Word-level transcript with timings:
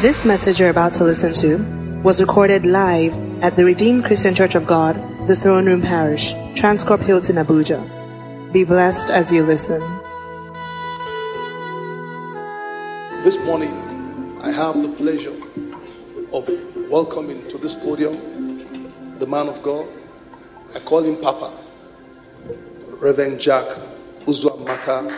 This 0.00 0.24
message 0.24 0.60
you're 0.60 0.70
about 0.70 0.92
to 0.94 1.02
listen 1.02 1.32
to 1.42 1.58
was 2.04 2.20
recorded 2.20 2.64
live 2.64 3.18
at 3.42 3.56
the 3.56 3.64
Redeemed 3.64 4.04
Christian 4.04 4.32
Church 4.32 4.54
of 4.54 4.64
God, 4.64 4.94
the 5.26 5.34
Throne 5.34 5.66
Room 5.66 5.82
Parish, 5.82 6.34
Transcorp 6.54 7.00
Hilton, 7.00 7.34
Abuja. 7.34 7.82
Be 8.52 8.62
blessed 8.62 9.10
as 9.10 9.32
you 9.32 9.42
listen. 9.42 9.80
This 13.24 13.38
morning, 13.44 13.74
I 14.40 14.52
have 14.52 14.80
the 14.80 14.88
pleasure 14.96 15.34
of 16.32 16.48
welcoming 16.88 17.48
to 17.48 17.58
this 17.58 17.74
podium 17.74 18.58
the 19.18 19.26
man 19.26 19.48
of 19.48 19.60
God. 19.64 19.88
I 20.76 20.78
call 20.78 21.02
him 21.02 21.16
Papa, 21.16 21.52
Reverend 23.00 23.40
Jack. 23.40 23.66
Uzuamaka. 24.26 25.10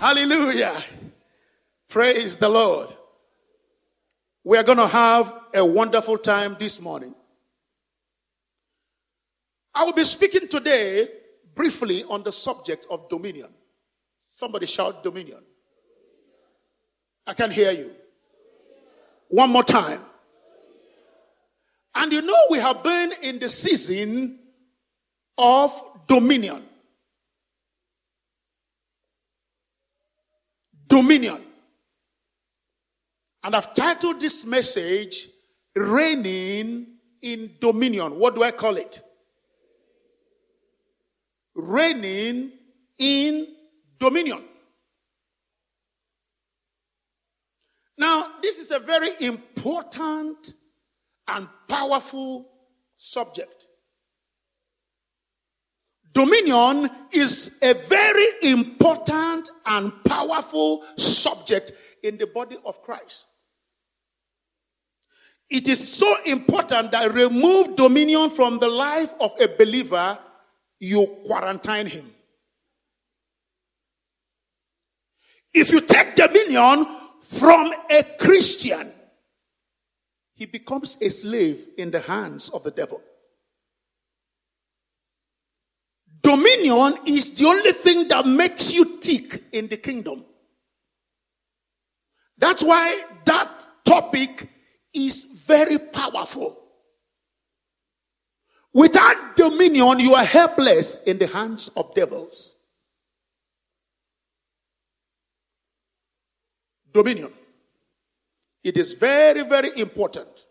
Hallelujah. 0.00 0.84
Praise 1.88 2.36
the 2.38 2.48
Lord. 2.48 2.88
We 4.42 4.58
are 4.58 4.64
going 4.64 4.78
to 4.78 4.88
have 4.88 5.32
a 5.54 5.64
wonderful 5.64 6.18
time 6.18 6.56
this 6.58 6.80
morning. 6.80 7.14
I 9.72 9.84
will 9.84 9.92
be 9.92 10.02
speaking 10.04 10.48
today 10.48 11.08
briefly 11.54 12.02
on 12.02 12.24
the 12.24 12.32
subject 12.32 12.84
of 12.90 13.08
dominion. 13.08 13.50
Somebody 14.28 14.66
shout 14.66 15.04
dominion. 15.04 15.44
I 17.26 17.34
can 17.34 17.52
hear 17.52 17.70
you. 17.70 17.92
One 19.28 19.50
more 19.50 19.64
time. 19.64 20.02
And 21.94 22.12
you 22.12 22.22
know, 22.22 22.46
we 22.50 22.58
have 22.58 22.82
been 22.82 23.12
in 23.22 23.38
the 23.38 23.48
season 23.48 24.40
of 25.38 25.72
dominion. 26.06 26.62
Dominion. 30.88 31.42
And 33.42 33.54
I've 33.54 33.74
titled 33.74 34.20
this 34.20 34.44
message, 34.44 35.28
Reigning 35.74 36.86
in 37.22 37.54
Dominion. 37.60 38.18
What 38.18 38.34
do 38.34 38.42
I 38.42 38.50
call 38.50 38.76
it? 38.76 39.00
Reigning 41.54 42.52
in 42.98 43.48
Dominion. 43.98 44.42
Now, 47.98 48.32
this 48.42 48.58
is 48.58 48.70
a 48.70 48.78
very 48.78 49.10
important 49.20 50.52
and 51.28 51.48
powerful 51.68 52.48
subject. 52.96 53.65
Dominion 56.16 56.88
is 57.12 57.50
a 57.60 57.74
very 57.74 58.26
important 58.50 59.50
and 59.66 59.92
powerful 60.02 60.82
subject 60.96 61.72
in 62.02 62.16
the 62.16 62.26
body 62.26 62.56
of 62.64 62.80
Christ. 62.80 63.26
It 65.50 65.68
is 65.68 65.92
so 65.92 66.16
important 66.24 66.92
that 66.92 67.12
remove 67.12 67.76
dominion 67.76 68.30
from 68.30 68.58
the 68.58 68.68
life 68.68 69.12
of 69.20 69.38
a 69.38 69.46
believer, 69.46 70.18
you 70.80 71.06
quarantine 71.26 71.84
him. 71.84 72.10
If 75.52 75.70
you 75.70 75.82
take 75.82 76.14
dominion 76.14 76.86
from 77.24 77.74
a 77.90 78.02
Christian, 78.18 78.90
he 80.32 80.46
becomes 80.46 80.96
a 81.02 81.10
slave 81.10 81.68
in 81.76 81.90
the 81.90 82.00
hands 82.00 82.48
of 82.48 82.62
the 82.62 82.70
devil. 82.70 83.02
Dominion 86.26 86.94
is 87.06 87.30
the 87.30 87.46
only 87.46 87.70
thing 87.70 88.08
that 88.08 88.26
makes 88.26 88.72
you 88.72 88.98
tick 88.98 89.44
in 89.52 89.68
the 89.68 89.76
kingdom. 89.76 90.24
That's 92.36 92.64
why 92.64 93.00
that 93.26 93.64
topic 93.84 94.48
is 94.92 95.22
very 95.22 95.78
powerful. 95.78 96.58
Without 98.72 99.36
dominion, 99.36 100.00
you 100.00 100.16
are 100.16 100.24
helpless 100.24 100.96
in 101.06 101.16
the 101.18 101.28
hands 101.28 101.70
of 101.76 101.94
devils. 101.94 102.56
Dominion. 106.92 107.32
It 108.64 108.76
is 108.76 108.94
very, 108.94 109.44
very 109.44 109.78
important. 109.78 110.46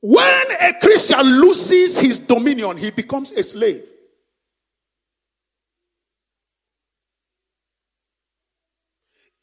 When 0.00 0.46
a 0.60 0.72
Christian 0.80 1.40
loses 1.40 1.98
his 1.98 2.18
dominion, 2.18 2.78
he 2.78 2.90
becomes 2.90 3.32
a 3.32 3.42
slave. 3.42 3.84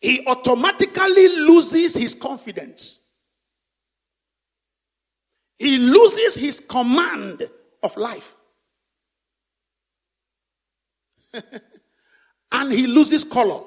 He 0.02 0.26
automatically 0.26 1.28
loses 1.28 1.96
his 1.96 2.16
confidence. 2.16 3.00
He 5.60 5.78
loses 5.78 6.36
his 6.36 6.60
command 6.60 7.50
of 7.82 7.98
life. 7.98 8.36
and 12.52 12.72
he 12.72 12.88
loses 12.88 13.24
color. 13.24 13.62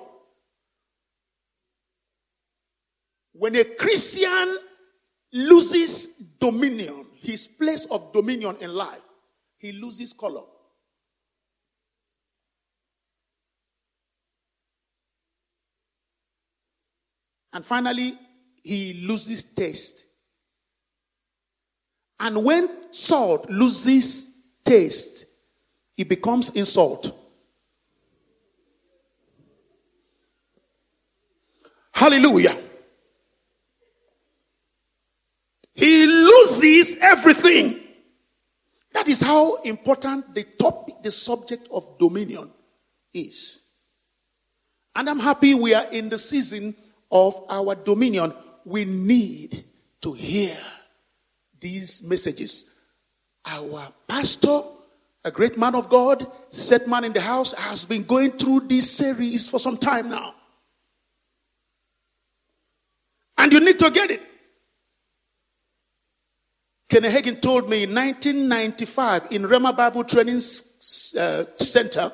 When 3.33 3.57
a 3.57 3.65
Christian 3.65 4.59
loses 5.32 6.08
dominion, 6.38 7.06
his 7.20 7.46
place 7.46 7.84
of 7.86 8.12
dominion 8.12 8.56
in 8.60 8.74
life, 8.74 9.02
he 9.58 9.72
loses 9.72 10.12
color. 10.12 10.42
And 17.52 17.64
finally, 17.64 18.18
he 18.62 18.94
loses 18.94 19.44
taste. 19.44 20.06
And 22.18 22.44
when 22.44 22.92
salt 22.92 23.48
loses 23.50 24.26
taste, 24.64 25.24
it 25.97 26.08
becomes 26.08 26.50
insult. 26.50 27.16
Hallelujah. 31.92 32.56
He 35.74 36.06
loses 36.62 36.97
everything. 37.00 37.81
That 38.93 39.09
is 39.09 39.21
how 39.21 39.56
important 39.56 40.34
the 40.34 40.44
topic, 40.44 41.03
the 41.03 41.12
subject 41.12 41.69
of 41.71 41.98
dominion 41.98 42.50
is. 43.15 43.60
And 44.94 45.09
I'm 45.09 45.21
happy 45.21 45.54
we 45.54 45.75
are 45.75 45.87
in 45.93 46.09
the 46.09 46.19
season 46.19 46.75
of 47.10 47.41
our 47.48 47.75
dominion. 47.75 48.34
We 48.65 48.84
need 48.84 49.65
to 50.03 50.12
hear 50.12 50.56
these 51.60 52.03
messages. 52.03 52.66
Our 53.47 53.92
pastor, 54.09 54.62
a 55.25 55.31
great 55.31 55.56
man 55.56 55.75
of 55.75 55.88
God, 55.88 56.27
set 56.50 56.88
man 56.88 57.04
in 57.04 57.12
the 57.12 57.21
house, 57.21 57.53
has 57.53 57.84
been 57.84 58.03
going 58.03 58.32
through 58.32 58.60
this 58.69 58.91
series 58.91 59.48
for 59.48 59.59
some 59.59 59.77
time 59.77 60.09
now. 60.09 60.34
And 63.38 63.53
you 63.53 63.60
need 63.60 63.78
to 63.78 63.91
get 63.91 64.10
it. 64.10 64.29
Kenny 66.91 67.09
Hagin 67.09 67.41
told 67.41 67.71
me 67.71 67.84
in 67.84 67.95
1995 67.95 69.28
in 69.31 69.43
Rhema 69.45 69.77
Bible 69.77 70.03
Training 70.03 70.39
uh, 70.39 71.45
Center, 71.56 72.12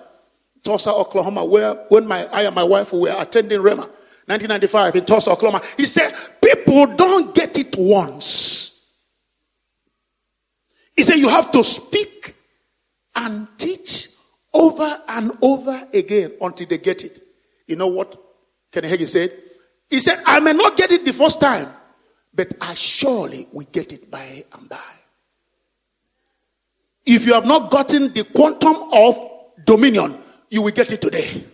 Tulsa, 0.63 0.93
Oklahoma, 0.93 1.47
where 1.47 1.75
when 1.89 2.07
my 2.07 2.27
I 2.27 2.43
and 2.43 2.55
my 2.55 2.63
wife 2.63 2.93
were 2.93 3.15
attending 3.17 3.61
Rhema, 3.61 3.89
1995 4.29 4.97
in 4.97 5.05
Tulsa, 5.07 5.31
Oklahoma, 5.31 5.65
he 5.79 5.87
said, 5.87 6.15
People 6.43 6.87
don't 6.95 7.35
get 7.35 7.57
it 7.57 7.75
once. 7.79 8.79
He 10.95 11.03
said, 11.03 11.17
You 11.17 11.31
have 11.31 11.51
to 11.53 11.65
speak 11.65 12.37
and 13.15 13.49
teach 13.57 14.11
over 14.53 15.01
and 15.09 15.33
over 15.41 15.89
again 15.95 16.33
until 16.43 16.67
they 16.67 16.79
get 16.79 17.03
it. 17.03 17.23
You 17.67 17.77
know 17.77 17.87
what 17.87 18.15
Kenny 18.71 18.91
Hagin 18.91 19.09
said? 19.09 19.33
He 19.89 20.01
said, 20.01 20.23
I 20.27 20.41
may 20.41 20.53
not 20.53 20.77
get 20.77 20.93
it 20.93 21.07
the 21.07 21.15
first 21.15 21.41
time, 21.41 21.69
but 22.37 22.53
I 22.61 22.75
surely 22.75 23.49
will 23.51 23.67
get 23.73 23.93
it 23.93 24.11
by 24.11 24.45
and 24.53 24.69
by. 24.69 24.79
If 27.07 27.27
you 27.27 27.33
have 27.33 27.47
not 27.47 27.71
gotten 27.71 28.13
the 28.13 28.25
quantum 28.25 28.77
of 28.93 29.17
dominion, 29.65 30.19
you 30.51 30.61
will 30.63 30.73
get 30.73 30.93
it 30.93 31.01
today. 31.01 31.45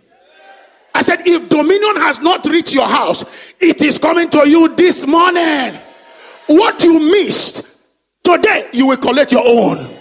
I 0.95 1.03
said, 1.03 1.27
if 1.27 1.49
dominion 1.49 1.97
has 2.03 2.21
not 2.21 2.45
reached 2.47 2.75
your 2.75 2.89
house, 2.89 3.25
it 3.61 3.81
is 3.81 3.99
coming 3.99 4.29
to 4.31 4.49
you 4.49 4.75
this 4.75 5.07
morning. 5.07 5.79
What 6.47 6.83
you 6.83 6.99
missed 6.99 7.67
today, 8.23 8.69
you 8.73 8.89
will 8.89 8.97
collect 8.99 9.33
your 9.33 9.47
own. 9.47 9.97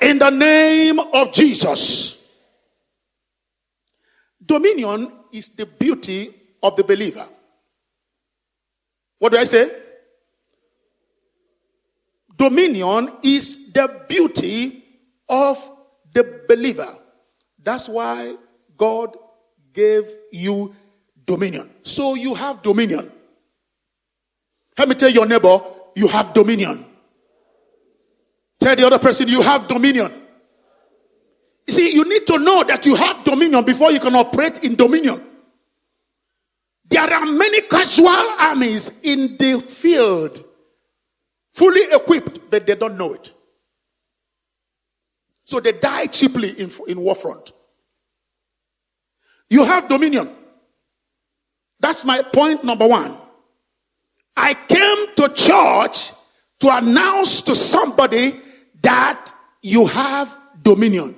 In 0.00 0.18
the 0.18 0.30
name 0.30 0.98
of 0.98 1.32
Jesus. 1.32 2.18
Dominion 4.44 5.12
is 5.32 5.50
the 5.50 5.66
beauty 5.66 6.34
of 6.62 6.76
the 6.76 6.84
believer. 6.84 7.26
What 9.18 9.32
do 9.32 9.38
I 9.38 9.44
say? 9.44 9.81
Dominion 12.42 13.08
is 13.22 13.70
the 13.72 14.02
beauty 14.08 14.82
of 15.28 15.70
the 16.12 16.42
believer. 16.48 16.98
That's 17.62 17.88
why 17.88 18.34
God 18.76 19.16
gave 19.72 20.10
you 20.32 20.74
dominion. 21.24 21.70
So 21.84 22.14
you 22.14 22.34
have 22.34 22.60
dominion. 22.60 23.12
Let 24.76 24.88
me 24.88 24.96
tell 24.96 25.08
your 25.08 25.24
neighbor, 25.24 25.60
you 25.94 26.08
have 26.08 26.32
dominion. 26.32 26.84
Tell 28.58 28.74
the 28.74 28.86
other 28.88 28.98
person, 28.98 29.28
you 29.28 29.40
have 29.40 29.68
dominion. 29.68 30.12
You 31.68 31.74
see, 31.74 31.94
you 31.94 32.04
need 32.04 32.26
to 32.26 32.38
know 32.40 32.64
that 32.64 32.84
you 32.84 32.96
have 32.96 33.22
dominion 33.22 33.64
before 33.64 33.92
you 33.92 34.00
can 34.00 34.16
operate 34.16 34.64
in 34.64 34.74
dominion. 34.74 35.22
There 36.90 37.02
are 37.02 37.24
many 37.24 37.60
casual 37.60 38.08
armies 38.08 38.90
in 39.04 39.36
the 39.36 39.60
field, 39.60 40.44
fully 41.52 41.82
equipped, 41.92 42.50
but 42.50 42.66
they 42.66 42.74
don't 42.74 42.96
know 42.96 43.14
it. 43.14 43.32
So 45.44 45.60
they 45.60 45.72
die 45.72 46.06
cheaply 46.06 46.50
in, 46.50 46.70
in 46.88 47.00
war 47.00 47.14
front. 47.14 47.52
You 49.50 49.64
have 49.64 49.88
dominion. 49.88 50.30
That's 51.78 52.04
my 52.04 52.22
point 52.22 52.64
number 52.64 52.86
one. 52.86 53.16
I 54.36 54.54
came 54.54 55.14
to 55.16 55.28
church 55.34 56.12
to 56.60 56.74
announce 56.74 57.42
to 57.42 57.54
somebody 57.54 58.40
that 58.80 59.32
you 59.60 59.86
have 59.86 60.36
dominion. 60.62 61.16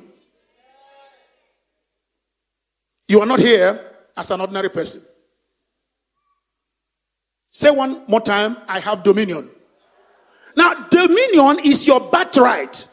You 3.06 3.20
are 3.20 3.26
not 3.26 3.38
here 3.38 3.78
as 4.16 4.30
an 4.30 4.40
ordinary 4.40 4.70
person. 4.70 5.02
Say 7.50 7.70
one 7.70 8.02
more 8.08 8.20
time 8.20 8.56
I 8.66 8.80
have 8.80 9.02
dominion. 9.02 9.50
Now, 10.56 10.86
dominion 10.88 11.64
is 11.64 11.86
your 11.86 12.00
birthright. 12.00 12.88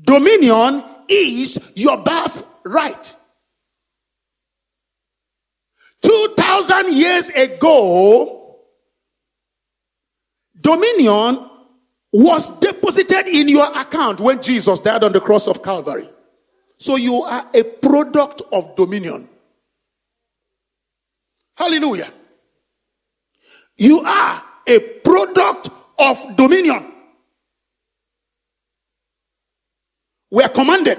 Dominion 0.00 0.84
is 1.08 1.58
your 1.74 1.96
birthright. 1.98 3.16
2,000 6.02 6.92
years 6.92 7.30
ago, 7.30 8.58
dominion 10.60 11.48
was 12.12 12.48
deposited 12.60 13.26
in 13.26 13.48
your 13.48 13.66
account 13.78 14.20
when 14.20 14.42
Jesus 14.42 14.78
died 14.80 15.02
on 15.02 15.12
the 15.12 15.20
cross 15.20 15.48
of 15.48 15.62
Calvary. 15.62 16.08
So 16.76 16.96
you 16.96 17.22
are 17.22 17.48
a 17.54 17.64
product 17.64 18.42
of 18.52 18.76
dominion. 18.76 19.28
Hallelujah. 21.56 22.12
You 23.76 24.00
are 24.00 24.42
a 24.66 24.78
product 25.04 25.70
of 25.98 26.36
dominion. 26.36 26.92
We 30.30 30.42
are 30.42 30.48
commanded 30.48 30.98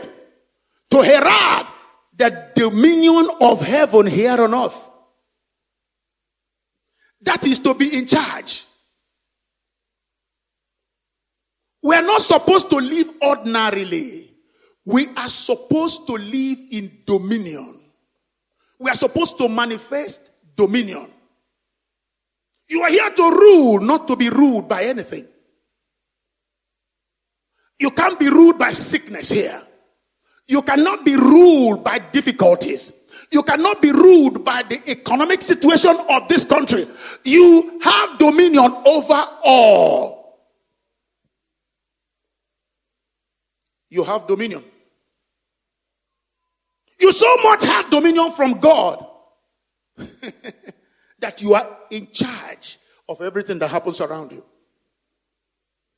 to 0.89 1.01
herald 1.01 1.67
the 2.15 2.51
dominion 2.55 3.27
of 3.41 3.59
heaven 3.59 4.07
here 4.07 4.41
on 4.41 4.53
earth. 4.53 4.89
That 7.21 7.45
is 7.45 7.59
to 7.59 7.73
be 7.73 7.97
in 7.97 8.05
charge. 8.05 8.65
We 11.81 11.95
are 11.95 12.01
not 12.01 12.21
supposed 12.21 12.69
to 12.69 12.77
live 12.77 13.09
ordinarily. 13.21 14.31
We 14.85 15.07
are 15.17 15.29
supposed 15.29 16.07
to 16.07 16.13
live 16.13 16.59
in 16.71 16.99
dominion. 17.05 17.79
We 18.79 18.89
are 18.89 18.95
supposed 18.95 19.37
to 19.39 19.49
manifest 19.49 20.31
dominion. 20.55 21.11
You 22.67 22.81
are 22.81 22.89
here 22.89 23.09
to 23.09 23.23
rule, 23.23 23.79
not 23.79 24.07
to 24.07 24.15
be 24.15 24.29
ruled 24.29 24.67
by 24.67 24.83
anything. 24.83 25.27
You 27.79 27.91
can't 27.91 28.19
be 28.19 28.29
ruled 28.29 28.57
by 28.57 28.71
sickness 28.71 29.29
here. 29.29 29.61
You 30.47 30.61
cannot 30.61 31.05
be 31.05 31.15
ruled 31.15 31.83
by 31.83 31.99
difficulties. 31.99 32.91
You 33.31 33.43
cannot 33.43 33.81
be 33.81 33.91
ruled 33.91 34.45
by 34.45 34.63
the 34.63 34.81
economic 34.89 35.41
situation 35.41 35.95
of 36.09 36.27
this 36.27 36.45
country. 36.45 36.87
You 37.23 37.79
have 37.83 38.17
dominion 38.17 38.73
over 38.85 39.27
all. 39.43 40.39
You 43.89 44.03
have 44.03 44.27
dominion. 44.27 44.63
You 46.99 47.11
so 47.11 47.37
much 47.43 47.63
have 47.65 47.89
dominion 47.89 48.31
from 48.31 48.59
God 48.59 49.05
that 51.19 51.41
you 51.41 51.53
are 51.53 51.77
in 51.89 52.07
charge 52.11 52.77
of 53.07 53.21
everything 53.21 53.59
that 53.59 53.69
happens 53.69 54.01
around 54.01 54.31
you. 54.31 54.43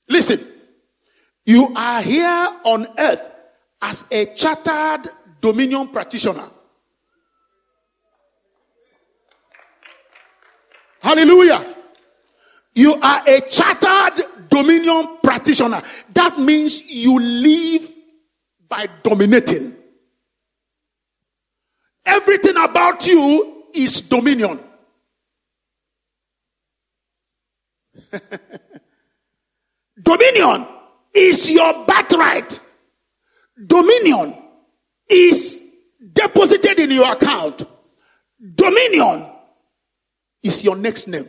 Listen, 0.09 0.45
you 1.45 1.73
are 1.75 2.01
here 2.01 2.47
on 2.63 2.87
earth 2.97 3.31
as 3.81 4.05
a 4.11 4.25
chartered 4.27 5.11
dominion 5.41 5.87
practitioner. 5.89 6.49
Hallelujah. 10.99 11.75
You 12.73 12.95
are 12.95 13.23
a 13.25 13.41
chartered 13.41 14.25
dominion 14.49 15.17
practitioner. 15.23 15.81
That 16.13 16.37
means 16.37 16.83
you 16.83 17.19
live 17.19 17.91
by 18.67 18.87
dominating. 19.03 19.75
Everything 22.05 22.57
about 22.57 23.05
you 23.07 23.65
is 23.73 24.01
dominion. 24.01 24.59
dominion 30.01 30.67
is 31.13 31.49
your 31.49 31.85
birthright. 31.85 32.61
Dominion 33.65 34.35
is 35.09 35.63
deposited 36.13 36.79
in 36.79 36.91
your 36.91 37.11
account. 37.11 37.63
Dominion 38.55 39.29
is 40.43 40.63
your 40.63 40.75
next 40.75 41.07
name. 41.07 41.27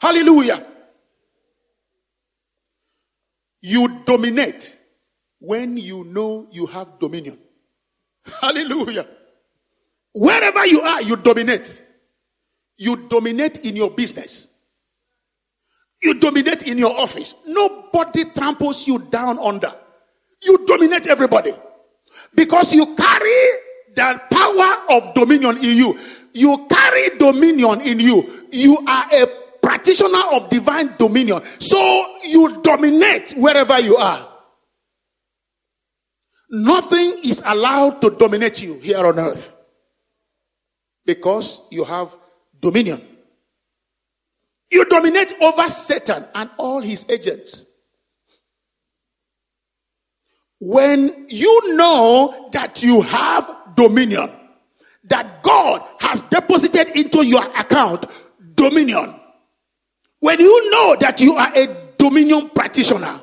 Hallelujah. 0.00 0.64
You 3.60 4.00
dominate 4.04 4.78
when 5.40 5.76
you 5.76 6.04
know 6.04 6.46
you 6.52 6.66
have 6.66 6.98
dominion. 7.00 7.38
Hallelujah. 8.40 9.06
Wherever 10.12 10.66
you 10.66 10.80
are, 10.80 11.02
you 11.02 11.16
dominate. 11.16 11.82
You 12.78 12.96
dominate 13.08 13.58
in 13.58 13.76
your 13.76 13.90
business. 13.90 14.48
You 16.00 16.14
dominate 16.14 16.62
in 16.62 16.78
your 16.78 16.96
office. 16.98 17.34
Nobody 17.46 18.24
tramples 18.26 18.86
you 18.86 19.00
down 19.00 19.38
under. 19.38 19.74
You 20.42 20.64
dominate 20.64 21.08
everybody. 21.08 21.52
Because 22.34 22.72
you 22.72 22.94
carry 22.94 23.40
the 23.96 24.20
power 24.30 24.96
of 24.96 25.14
dominion 25.14 25.56
in 25.58 25.76
you. 25.76 25.98
You 26.32 26.66
carry 26.70 27.18
dominion 27.18 27.80
in 27.80 27.98
you. 27.98 28.46
You 28.52 28.78
are 28.86 29.06
a 29.12 29.26
practitioner 29.60 30.22
of 30.32 30.48
divine 30.48 30.94
dominion. 30.96 31.42
So 31.58 32.16
you 32.24 32.62
dominate 32.62 33.32
wherever 33.32 33.80
you 33.80 33.96
are. 33.96 34.28
Nothing 36.50 37.20
is 37.24 37.42
allowed 37.44 38.00
to 38.02 38.10
dominate 38.10 38.62
you 38.62 38.74
here 38.78 39.04
on 39.04 39.18
earth 39.18 39.52
because 41.04 41.60
you 41.70 41.84
have 41.84 42.16
dominion. 42.60 43.02
You 44.70 44.84
dominate 44.84 45.34
over 45.40 45.68
Satan 45.68 46.26
and 46.34 46.50
all 46.58 46.80
his 46.80 47.06
agents. 47.08 47.64
When 50.60 51.26
you 51.28 51.76
know 51.76 52.48
that 52.52 52.82
you 52.82 53.02
have 53.02 53.74
dominion, 53.76 54.30
that 55.04 55.42
God 55.42 55.82
has 56.00 56.22
deposited 56.24 56.88
into 56.96 57.24
your 57.24 57.44
account 57.56 58.06
dominion, 58.54 59.14
when 60.20 60.40
you 60.40 60.70
know 60.70 60.96
that 61.00 61.20
you 61.20 61.34
are 61.36 61.52
a 61.54 61.92
dominion 61.96 62.50
practitioner, 62.50 63.20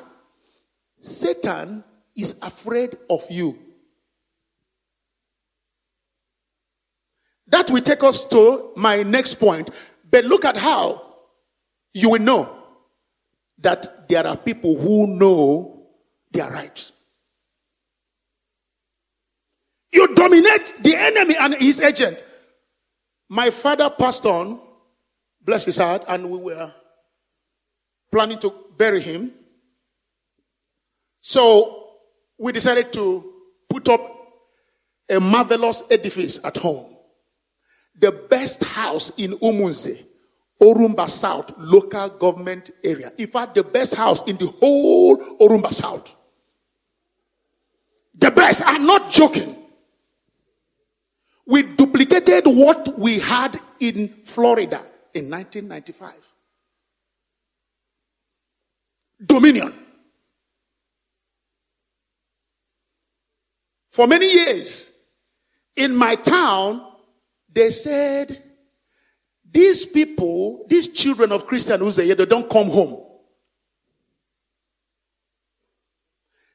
Satan 0.98 1.84
is 2.16 2.34
afraid 2.40 2.96
of 3.10 3.24
you. 3.30 3.58
That 7.48 7.70
will 7.70 7.82
take 7.82 8.02
us 8.02 8.24
to 8.26 8.72
my 8.76 9.02
next 9.02 9.34
point. 9.34 9.70
But 10.10 10.24
look 10.24 10.44
at 10.44 10.56
how 10.56 11.14
you 11.94 12.10
will 12.10 12.20
know 12.20 12.62
that 13.58 14.08
there 14.08 14.26
are 14.26 14.36
people 14.36 14.78
who 14.78 15.06
know 15.06 15.86
their 16.32 16.50
rights. 16.50 16.92
You 19.92 20.14
dominate 20.14 20.74
the 20.80 20.94
enemy 20.96 21.36
and 21.38 21.54
his 21.54 21.80
agent. 21.80 22.22
My 23.28 23.50
father 23.50 23.88
passed 23.90 24.26
on, 24.26 24.60
bless 25.40 25.64
his 25.64 25.76
heart, 25.76 26.04
and 26.06 26.30
we 26.30 26.38
were 26.38 26.72
planning 28.12 28.38
to 28.40 28.52
bury 28.76 29.00
him. 29.00 29.32
So 31.20 31.92
we 32.38 32.52
decided 32.52 32.92
to 32.92 33.32
put 33.68 33.88
up 33.88 34.30
a 35.08 35.18
marvelous 35.18 35.82
edifice 35.90 36.38
at 36.44 36.56
home. 36.56 36.95
The 37.98 38.12
best 38.12 38.62
house 38.62 39.10
in 39.16 39.32
Umunze, 39.38 40.04
Orumba 40.60 41.08
South 41.08 41.52
local 41.58 42.08
government 42.10 42.70
area. 42.82 43.12
In 43.18 43.26
fact, 43.26 43.54
the 43.54 43.62
best 43.62 43.94
house 43.94 44.22
in 44.22 44.36
the 44.36 44.46
whole 44.46 45.16
Orumba 45.38 45.72
South. 45.72 46.14
The 48.18 48.30
best. 48.30 48.62
I'm 48.64 48.86
not 48.86 49.10
joking. 49.10 49.56
We 51.46 51.62
duplicated 51.62 52.44
what 52.46 52.98
we 52.98 53.18
had 53.18 53.60
in 53.78 54.08
Florida 54.24 54.84
in 55.14 55.30
1995. 55.30 56.14
Dominion. 59.24 59.72
For 63.90 64.06
many 64.06 64.30
years, 64.30 64.92
in 65.74 65.94
my 65.94 66.16
town, 66.16 66.86
they 67.56 67.70
said, 67.70 68.42
these 69.50 69.86
people, 69.86 70.66
these 70.68 70.88
children 70.88 71.32
of 71.32 71.46
Christian 71.46 71.80
who's 71.80 71.96
here, 71.96 72.14
they 72.14 72.26
don't 72.26 72.50
come 72.50 72.68
home. 72.68 73.02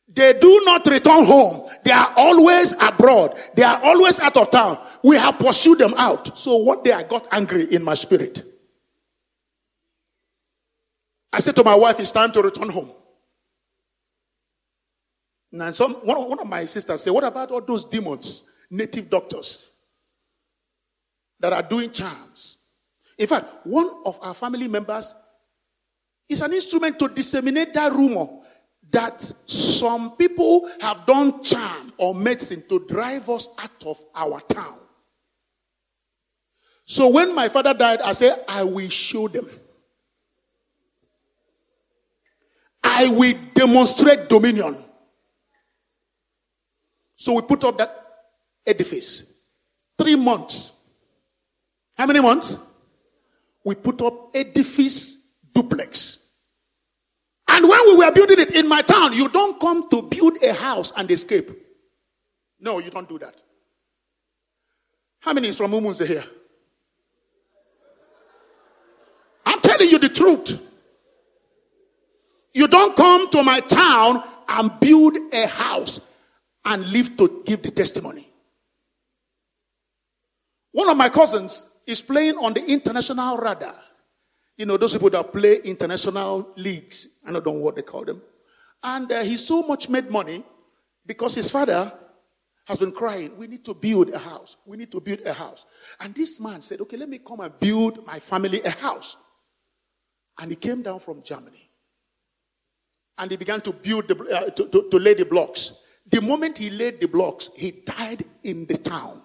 They 0.08 0.34
do 0.34 0.62
not 0.64 0.86
return 0.86 1.26
home. 1.26 1.68
They 1.84 1.90
are 1.90 2.14
always 2.16 2.74
abroad. 2.74 3.36
They 3.56 3.64
are 3.64 3.82
always 3.82 4.20
out 4.20 4.38
of 4.38 4.52
town. 4.52 4.78
We 5.02 5.18
have 5.18 5.40
pursued 5.40 5.80
them 5.80 5.96
out. 5.98 6.38
So 6.38 6.58
one 6.58 6.84
day 6.84 6.92
I 6.92 7.02
got 7.02 7.28
angry 7.32 7.74
in 7.74 7.82
my 7.82 7.96
spirit. 7.96 8.44
I 11.34 11.40
said 11.40 11.56
to 11.56 11.64
my 11.64 11.74
wife, 11.74 12.00
it's 12.00 12.12
time 12.12 12.32
to 12.34 12.44
return 12.44 12.70
home. 12.70 12.92
And 15.52 15.76
some, 15.76 15.96
one, 15.96 16.30
one 16.30 16.40
of 16.40 16.48
my 16.48 16.66
sisters 16.66 17.02
said, 17.02 17.12
what 17.12 17.24
about 17.24 17.50
all 17.50 17.62
those 17.62 17.86
demons, 17.86 18.44
native 18.70 19.10
doctors, 19.10 19.71
that 21.42 21.54
are 21.54 21.64
doing 21.64 21.92
charms? 21.92 22.58
In 23.18 23.28
fact, 23.28 23.66
one 23.66 23.90
of 24.06 24.18
our 24.22 24.34
family 24.34 24.68
members 24.68 25.14
is 26.30 26.42
an 26.42 26.54
instrument 26.54 26.98
to 27.00 27.08
disseminate 27.10 27.74
that 27.74 27.92
rumor 27.92 28.28
that 28.92 29.22
some 29.46 30.16
people 30.18 30.70
have 30.80 31.06
done 31.06 31.44
charm 31.44 31.94
or 31.98 32.14
medicine 32.14 32.64
to 32.68 32.86
drive 32.88 33.30
us 33.30 33.48
out 33.58 33.84
of 33.86 34.04
our 34.14 34.42
town. 34.42 34.78
So 36.86 37.10
when 37.10 37.34
my 37.34 37.48
father 37.48 37.74
died, 37.74 38.02
I 38.02 38.12
said, 38.14 38.44
I 38.48 38.64
will 38.64 38.90
show 38.90 39.28
them. 39.28 39.50
I 42.84 43.08
will 43.08 43.34
demonstrate 43.54 44.28
dominion. 44.28 44.84
So 47.16 47.34
we 47.34 47.44
put 47.44 47.64
up 47.64 47.78
that 47.78 47.96
edifice. 48.66 49.24
Three 49.98 50.16
months. 50.16 50.74
How 52.02 52.08
many 52.08 52.20
months? 52.20 52.58
We 53.64 53.76
put 53.76 54.02
up 54.02 54.36
edifice 54.36 55.20
duplex. 55.54 56.18
And 57.48 57.70
when 57.70 57.80
we 57.90 57.96
were 57.98 58.12
building 58.12 58.40
it 58.40 58.56
in 58.56 58.68
my 58.68 58.82
town, 58.82 59.14
you 59.14 59.30
don't 59.30 59.60
come 59.60 59.88
to 59.92 60.02
build 60.02 60.42
a 60.42 60.52
house 60.52 60.92
and 60.98 61.12
escape. 61.12 61.52
No, 62.60 62.80
you 62.80 62.90
don't 62.90 63.08
do 63.08 63.20
that. 63.20 63.36
How 65.20 65.34
many 65.34 65.50
is 65.50 65.58
from 65.58 65.74
Umunze 65.74 66.08
here? 66.08 66.24
I'm 69.46 69.62
telling 69.62 69.92
you 69.92 70.00
the 70.00 70.10
truth. 70.10 70.60
You 72.56 72.68
don't 72.68 72.96
come 72.96 73.30
to 73.30 73.44
my 73.44 73.60
town 73.60 74.24
and 74.50 74.72
build 74.80 75.20
a 75.32 75.46
house 75.46 76.00
and 76.66 76.84
live 76.88 77.16
to 77.18 77.44
give 77.46 77.62
the 77.62 77.70
testimony. 77.70 78.28
One 80.72 80.90
of 80.90 80.98
my 80.98 81.10
cousins 81.10 81.68
is 81.88 82.02
playing 82.02 82.38
on 82.38 82.54
the 82.54 82.66
international 82.66 83.38
radar. 83.38 83.76
You 84.58 84.66
know, 84.66 84.78
those 84.78 84.94
people 84.94 85.10
that 85.12 85.32
play 85.32 85.58
international 85.64 86.50
leagues. 86.56 87.08
I 87.26 87.32
don't 87.32 87.46
know 87.46 87.52
what 87.54 87.76
they 87.76 87.82
call 87.82 88.06
them. 88.06 88.22
And 88.84 89.12
uh, 89.12 89.22
he 89.22 89.38
so 89.38 89.64
much 89.64 89.90
made 89.90 90.10
money 90.10 90.44
because 91.06 91.36
his 91.36 91.50
father 91.50 91.92
has 92.66 92.80
been 92.80 92.92
crying, 92.92 93.38
We 93.38 93.48
need 93.48 93.66
to 93.66 93.74
build 93.74 94.10
a 94.10 94.20
house. 94.20 94.58
We 94.66 94.78
need 94.78 94.92
to 94.92 95.02
build 95.02 95.22
a 95.26 95.34
house. 95.34 95.66
And 96.00 96.14
this 96.14 96.40
man 96.40 96.62
said, 96.62 96.82
Okay, 96.82 96.98
let 96.98 97.10
me 97.10 97.20
come 97.20 97.42
and 97.42 97.58
build 97.60 98.06
my 98.06 98.20
family 98.20 98.62
a 98.62 98.70
house. 98.70 99.18
And 100.40 100.52
he 100.52 100.56
came 100.56 100.82
down 100.82 101.00
from 101.00 101.22
Germany. 101.24 101.70
And 103.18 103.30
he 103.30 103.38
began 103.38 103.62
to 103.62 103.74
build 103.74 104.08
the, 104.08 104.18
uh, 104.18 104.50
to, 104.52 104.68
to, 104.68 104.90
to 104.90 105.00
lay 105.00 105.14
the 105.14 105.26
blocks. 105.26 105.74
The 106.10 106.22
moment 106.22 106.58
he 106.58 106.70
laid 106.70 107.00
the 107.00 107.08
blocks, 107.08 107.50
he 107.56 107.72
died 107.72 108.26
in 108.44 108.66
the 108.66 108.78
town. 108.78 109.22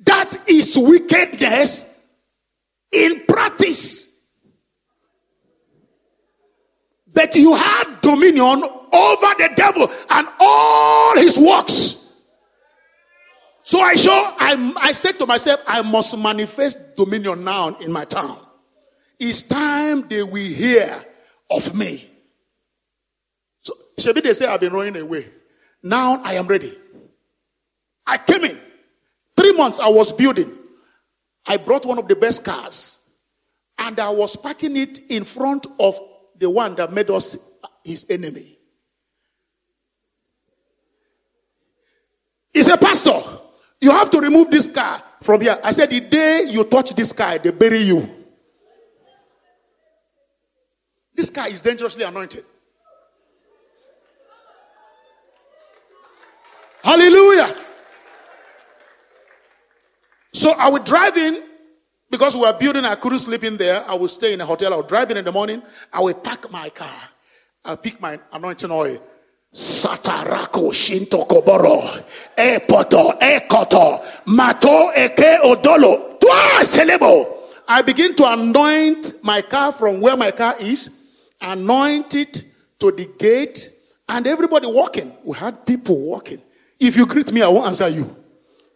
That 0.00 0.48
is 0.48 0.76
wickedness 0.78 1.86
in 2.90 3.24
practice. 3.26 4.08
But 7.12 7.34
you 7.34 7.54
have 7.54 8.00
dominion 8.00 8.62
over 8.92 9.34
the 9.38 9.50
devil 9.54 9.90
and 10.10 10.28
all 10.38 11.16
his 11.16 11.38
works. 11.38 11.96
So 13.62 13.80
I 13.80 13.94
show, 13.94 14.10
I, 14.10 14.72
I 14.80 14.92
said 14.92 15.18
to 15.18 15.26
myself, 15.26 15.60
I 15.66 15.82
must 15.82 16.16
manifest 16.16 16.96
dominion 16.96 17.44
now 17.44 17.68
in 17.78 17.92
my 17.92 18.04
town. 18.04 18.38
It's 19.18 19.42
time 19.42 20.08
they 20.08 20.22
will 20.22 20.44
hear 20.44 21.04
of 21.50 21.74
me. 21.74 22.10
So, 23.60 23.74
Shebi, 23.98 24.22
they 24.22 24.32
say 24.32 24.46
I've 24.46 24.60
been 24.60 24.72
running 24.72 24.96
away. 24.96 25.26
Now 25.82 26.20
I 26.22 26.34
am 26.34 26.46
ready. 26.46 26.76
I 28.06 28.18
came 28.18 28.44
in. 28.44 28.60
Three 29.40 29.52
months 29.52 29.80
I 29.80 29.88
was 29.88 30.12
building. 30.12 30.54
I 31.46 31.56
brought 31.56 31.86
one 31.86 31.98
of 31.98 32.06
the 32.06 32.14
best 32.14 32.44
cars 32.44 33.00
and 33.78 33.98
I 33.98 34.10
was 34.10 34.36
parking 34.36 34.76
it 34.76 34.98
in 35.08 35.24
front 35.24 35.66
of 35.78 35.98
the 36.38 36.50
one 36.50 36.74
that 36.74 36.92
made 36.92 37.10
us 37.10 37.38
his 37.82 38.04
enemy. 38.10 38.58
He 42.52 42.62
said, 42.62 42.82
Pastor, 42.82 43.22
you 43.80 43.90
have 43.90 44.10
to 44.10 44.20
remove 44.20 44.50
this 44.50 44.68
car 44.68 45.02
from 45.22 45.40
here. 45.40 45.58
I 45.64 45.72
said, 45.72 45.88
The 45.88 46.00
day 46.00 46.44
you 46.50 46.62
touch 46.64 46.94
this 46.94 47.14
car, 47.14 47.38
they 47.38 47.50
bury 47.50 47.80
you. 47.80 48.10
This 51.14 51.30
car 51.30 51.48
is 51.48 51.62
dangerously 51.62 52.04
anointed. 52.04 52.44
Hallelujah. 56.84 57.56
So 60.40 60.52
I 60.52 60.70
would 60.70 60.84
drive 60.84 61.18
in 61.18 61.44
because 62.10 62.34
we 62.34 62.40
were 62.40 62.52
building, 62.54 62.86
I 62.86 62.94
couldn't 62.94 63.18
sleep 63.18 63.44
in 63.44 63.58
there. 63.58 63.84
I 63.86 63.94
would 63.94 64.08
stay 64.08 64.32
in 64.32 64.40
a 64.40 64.46
hotel. 64.46 64.72
I 64.72 64.76
would 64.78 64.88
drive 64.88 65.10
in 65.10 65.18
in 65.18 65.24
the 65.26 65.32
morning. 65.32 65.62
I 65.92 66.00
would 66.00 66.24
pack 66.24 66.50
my 66.50 66.70
car. 66.70 66.98
I 67.62 67.76
pick 67.76 68.00
my 68.00 68.18
anointing 68.32 68.70
oil. 68.70 68.98
Satarako 69.52 70.72
shinto 70.72 71.26
koboro. 71.26 72.02
E 72.38 72.58
poto, 72.66 73.18
e 73.20 73.40
koto. 73.40 74.02
Mato 74.28 74.90
eke 74.96 75.42
odolo. 75.44 76.16
I 77.68 77.82
begin 77.82 78.14
to 78.14 78.32
anoint 78.32 79.22
my 79.22 79.42
car 79.42 79.72
from 79.72 80.00
where 80.00 80.16
my 80.16 80.30
car 80.30 80.54
is. 80.58 80.88
Anoint 81.38 82.14
it 82.14 82.44
to 82.78 82.90
the 82.90 83.10
gate. 83.18 83.70
And 84.08 84.26
everybody 84.26 84.68
walking. 84.68 85.12
We 85.22 85.36
had 85.36 85.66
people 85.66 85.98
walking. 85.98 86.40
If 86.78 86.96
you 86.96 87.04
greet 87.04 87.30
me, 87.30 87.42
I 87.42 87.48
won't 87.48 87.66
answer 87.66 87.88
you. 87.88 88.16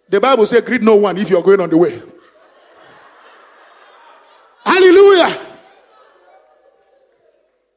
The 0.08 0.20
Bible 0.20 0.46
says, 0.46 0.62
greet 0.62 0.82
no 0.82 0.96
one 0.96 1.18
if 1.18 1.30
you're 1.30 1.42
going 1.42 1.60
on 1.60 1.70
the 1.70 1.76
way. 1.76 2.00
Hallelujah. 4.64 5.40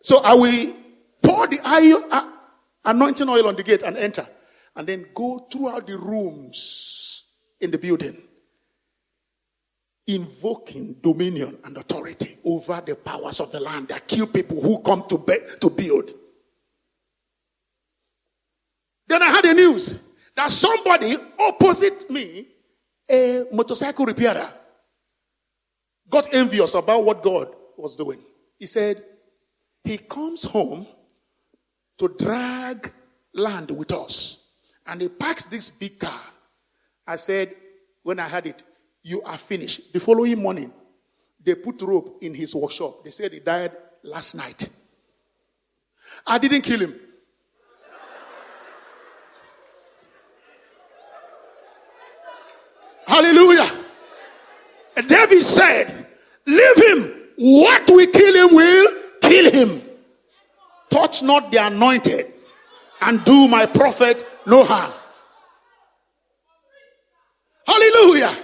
So 0.02 0.20
I 0.20 0.34
will 0.34 0.74
pour 1.22 1.48
the 1.48 1.60
oil, 1.68 2.04
uh, 2.12 2.32
anointing 2.86 3.28
oil 3.28 3.48
on 3.48 3.56
the 3.56 3.64
gate 3.64 3.84
and 3.84 3.98
enter. 3.98 4.28
And 4.76 4.88
then 4.88 5.08
go 5.14 5.48
throughout 5.52 5.88
the 5.88 5.98
rooms 5.98 7.26
in 7.60 7.72
the 7.72 7.78
building. 7.78 8.16
Invoking 10.06 10.98
dominion 11.02 11.58
and 11.66 11.76
authority 11.78 12.38
over 12.46 12.82
the 12.86 12.96
powers 12.96 13.42
of 13.42 13.52
the 13.52 13.60
land 13.60 13.90
that 13.90 14.08
kill 14.08 14.28
people 14.28 14.62
who 14.62 14.80
come 14.80 15.04
to, 15.10 15.18
be- 15.18 15.40
to 15.60 15.70
build. 15.70 16.14
Then 19.08 19.22
I 19.22 19.28
had 19.28 19.44
the 19.44 19.54
news 19.54 19.98
that 20.38 20.52
somebody 20.52 21.16
opposite 21.40 22.10
me, 22.10 22.48
a 23.10 23.46
motorcycle 23.52 24.06
repairer, 24.06 24.54
got 26.10 26.34
envious 26.34 26.76
about 26.76 27.04
what 27.04 27.24
God 27.24 27.54
was 27.76 27.96
doing. 27.96 28.20
He 28.58 28.68
said, 28.68 29.04
He 29.84 29.98
comes 29.98 30.44
home 30.44 30.88
to 31.98 32.08
drag 32.08 32.94
land 33.34 33.72
with 33.72 33.92
us. 33.92 34.38
And 34.86 35.02
he 35.02 35.10
parks 35.10 35.46
this 35.46 35.72
big 35.72 36.00
car. 36.00 36.22
I 37.06 37.16
said, 37.16 37.56
when 38.04 38.20
I 38.20 38.28
had 38.28 38.48
it, 38.48 38.64
you 39.04 39.22
are 39.24 39.38
finished. 39.38 39.92
The 39.92 40.00
following 40.00 40.40
morning, 40.40 40.72
they 41.44 41.56
put 41.56 41.82
rope 41.82 42.20
in 42.22 42.34
his 42.34 42.56
workshop. 42.56 43.04
They 43.04 43.12
said 43.12 43.34
he 43.34 43.40
died 43.40 43.72
last 44.04 44.36
night. 44.36 44.70
I 46.26 46.38
didn't 46.38 46.62
kill 46.62 46.80
him. 46.80 47.00
Hallelujah. 53.08 53.86
And 55.08 55.16
David 55.16 55.44
said, 55.44 56.08
Leave 56.46 56.78
him. 56.78 57.14
What 57.38 57.90
we 57.92 58.08
kill 58.08 58.48
him 58.48 58.56
will 58.56 58.92
kill 59.22 59.52
him. 59.52 59.82
touch 60.90 61.22
not 61.22 61.52
the 61.52 61.66
anointed 61.66 62.34
and 63.02 63.24
do 63.24 63.48
my 63.48 63.66
prophet 63.66 64.24
no 64.46 64.64
harm. 64.64 64.94
Hallelujah. 67.66 68.38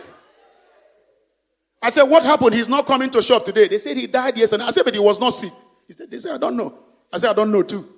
I 1.81 1.89
said, 1.89 2.03
What 2.03 2.23
happened? 2.23 2.53
He's 2.53 2.69
not 2.69 2.85
coming 2.85 3.09
to 3.11 3.21
shop 3.21 3.45
today. 3.45 3.67
They 3.67 3.79
said 3.79 3.97
he 3.97 4.07
died 4.07 4.37
yesterday. 4.37 4.63
I 4.63 4.71
said, 4.71 4.85
But 4.85 4.93
he 4.93 4.99
was 4.99 5.19
not 5.19 5.31
sick. 5.31 5.53
He 5.87 5.93
said, 5.93 6.11
They 6.11 6.19
said, 6.19 6.33
I 6.33 6.37
don't 6.37 6.55
know. 6.55 6.77
I 7.11 7.17
said, 7.17 7.31
I 7.31 7.33
don't 7.33 7.51
know 7.51 7.63
too. 7.63 7.89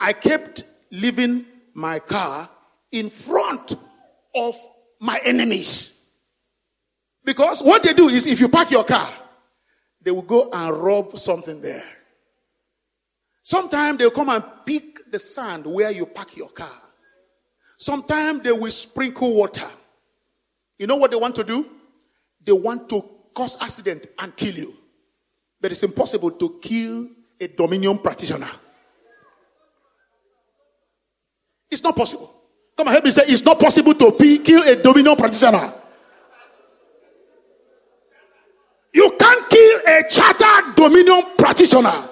I 0.00 0.12
kept 0.12 0.64
leaving 0.90 1.44
my 1.74 1.98
car 1.98 2.48
in 2.92 3.10
front 3.10 3.76
of 4.34 4.56
my 5.00 5.20
enemies. 5.24 6.00
Because 7.24 7.62
what 7.62 7.82
they 7.82 7.92
do 7.92 8.08
is 8.08 8.26
if 8.26 8.40
you 8.40 8.48
park 8.48 8.70
your 8.70 8.84
car, 8.84 9.12
they 10.02 10.10
will 10.10 10.22
go 10.22 10.48
and 10.52 10.76
rob 10.76 11.18
something 11.18 11.60
there. 11.60 11.84
Sometimes 13.42 13.98
they'll 13.98 14.10
come 14.10 14.28
and 14.28 14.44
pick 14.64 15.10
the 15.10 15.18
sand 15.18 15.66
where 15.66 15.90
you 15.90 16.06
park 16.06 16.36
your 16.36 16.50
car. 16.50 16.82
Sometimes 17.78 18.42
they 18.42 18.52
will 18.52 18.70
sprinkle 18.70 19.34
water. 19.34 19.68
You 20.78 20.86
know 20.86 20.96
what 20.96 21.10
they 21.10 21.16
want 21.16 21.34
to 21.36 21.44
do? 21.44 21.66
They 22.44 22.52
want 22.52 22.88
to 22.90 23.04
cause 23.34 23.56
accident 23.60 24.06
and 24.18 24.34
kill 24.36 24.54
you. 24.54 24.74
But 25.60 25.72
it's 25.72 25.82
impossible 25.82 26.30
to 26.32 26.58
kill 26.62 27.08
a 27.40 27.48
dominion 27.48 27.98
practitioner. 27.98 28.50
It's 31.70 31.82
not 31.82 31.96
possible. 31.96 32.37
Come 32.78 32.86
on, 32.86 32.92
help 32.92 33.06
me 33.06 33.10
say 33.10 33.22
it's 33.26 33.44
not 33.44 33.58
possible 33.58 33.92
to 33.92 34.12
kill 34.44 34.62
a 34.62 34.76
dominion 34.76 35.16
practitioner. 35.16 35.74
You 38.94 39.16
can't 39.18 39.50
kill 39.50 39.80
a 39.84 40.04
chartered 40.08 40.76
dominion 40.76 41.22
practitioner. 41.36 42.08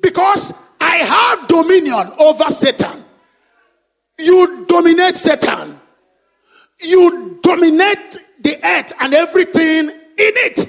Because 0.00 0.52
I 0.80 0.96
have 0.96 1.46
dominion 1.46 2.12
over 2.18 2.50
Satan. 2.50 3.04
You 4.18 4.66
dominate 4.66 5.14
Satan. 5.14 5.78
You 6.82 7.38
dominate 7.44 8.18
the 8.40 8.58
earth 8.64 8.92
and 8.98 9.14
everything 9.14 9.88
in 9.88 9.94
it. 10.18 10.68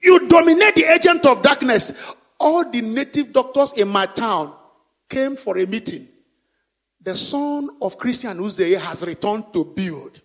You 0.00 0.28
dominate 0.28 0.76
the 0.76 0.84
agent 0.84 1.26
of 1.26 1.42
darkness. 1.42 1.92
All 2.38 2.70
the 2.70 2.82
native 2.82 3.32
doctors 3.32 3.72
in 3.72 3.88
my 3.88 4.06
town 4.06 4.54
came 5.08 5.34
for 5.34 5.58
a 5.58 5.66
meeting. 5.66 6.06
The 7.02 7.16
son 7.16 7.70
of 7.80 7.96
Christian 7.96 8.38
Uze 8.38 8.78
has 8.78 9.02
returned 9.04 9.52
to 9.52 9.64
build. 9.64 10.20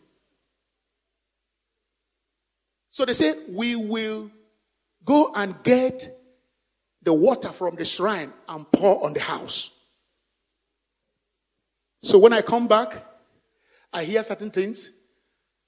So 2.89 3.05
they 3.05 3.13
said, 3.13 3.37
We 3.49 3.75
will 3.75 4.31
go 5.03 5.31
and 5.35 5.55
get 5.63 6.09
the 7.01 7.13
water 7.13 7.49
from 7.49 7.75
the 7.75 7.85
shrine 7.85 8.33
and 8.49 8.69
pour 8.71 9.05
on 9.05 9.13
the 9.13 9.19
house. 9.21 9.71
So 12.03 12.17
when 12.17 12.33
I 12.33 12.41
come 12.41 12.67
back, 12.67 13.03
I 13.93 14.03
hear 14.03 14.21
certain 14.23 14.51
things, 14.51 14.91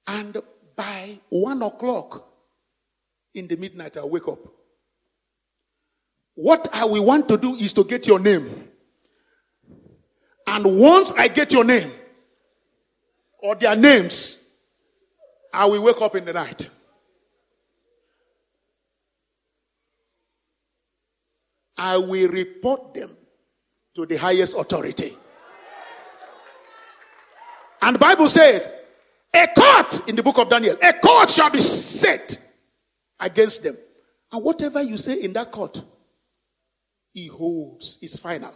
and 0.06 0.42
by 0.76 1.20
one 1.30 1.62
o'clock 1.62 2.28
in 3.34 3.48
the 3.48 3.56
midnight, 3.56 3.98
I 3.98 4.04
wake 4.04 4.28
up. 4.28 4.40
What 6.36 6.68
I 6.72 6.86
will 6.86 7.06
want 7.06 7.28
to 7.30 7.38
do 7.38 7.56
is 7.56 7.74
to 7.74 7.84
get 7.84 8.06
your 8.06 8.20
name. 8.20 8.70
And 10.48 10.80
once 10.80 11.12
I 11.18 11.28
get 11.28 11.52
your 11.52 11.66
name 11.66 11.92
or 13.40 13.56
their 13.56 13.76
names, 13.76 14.40
I 15.54 15.66
will 15.66 15.84
wake 15.84 16.02
up 16.02 16.16
in 16.16 16.26
the 16.26 16.34
night. 16.34 16.70
I 21.78 21.98
will 21.98 22.30
report 22.30 22.94
them 22.94 23.16
to 23.96 24.06
the 24.06 24.16
highest 24.16 24.58
authority. 24.58 25.16
And 27.82 27.96
the 27.96 28.00
Bible 28.00 28.28
says, 28.28 28.68
a 29.34 29.48
court 29.56 30.10
in 30.10 30.16
the 30.16 30.24
book 30.24 30.40
of 30.40 30.50
Daniel, 30.50 30.78
a 30.82 30.94
court 30.94 31.30
shall 31.30 31.52
be 31.52 31.60
set 31.60 32.40
against 33.20 33.62
them. 33.62 33.78
And 34.32 34.44
whatever 34.44 34.82
you 34.82 34.98
say 34.98 35.22
in 35.22 35.34
that 35.34 35.52
court, 35.52 35.82
he 37.14 37.28
holds, 37.28 38.00
is 38.02 38.20
final. 38.20 38.54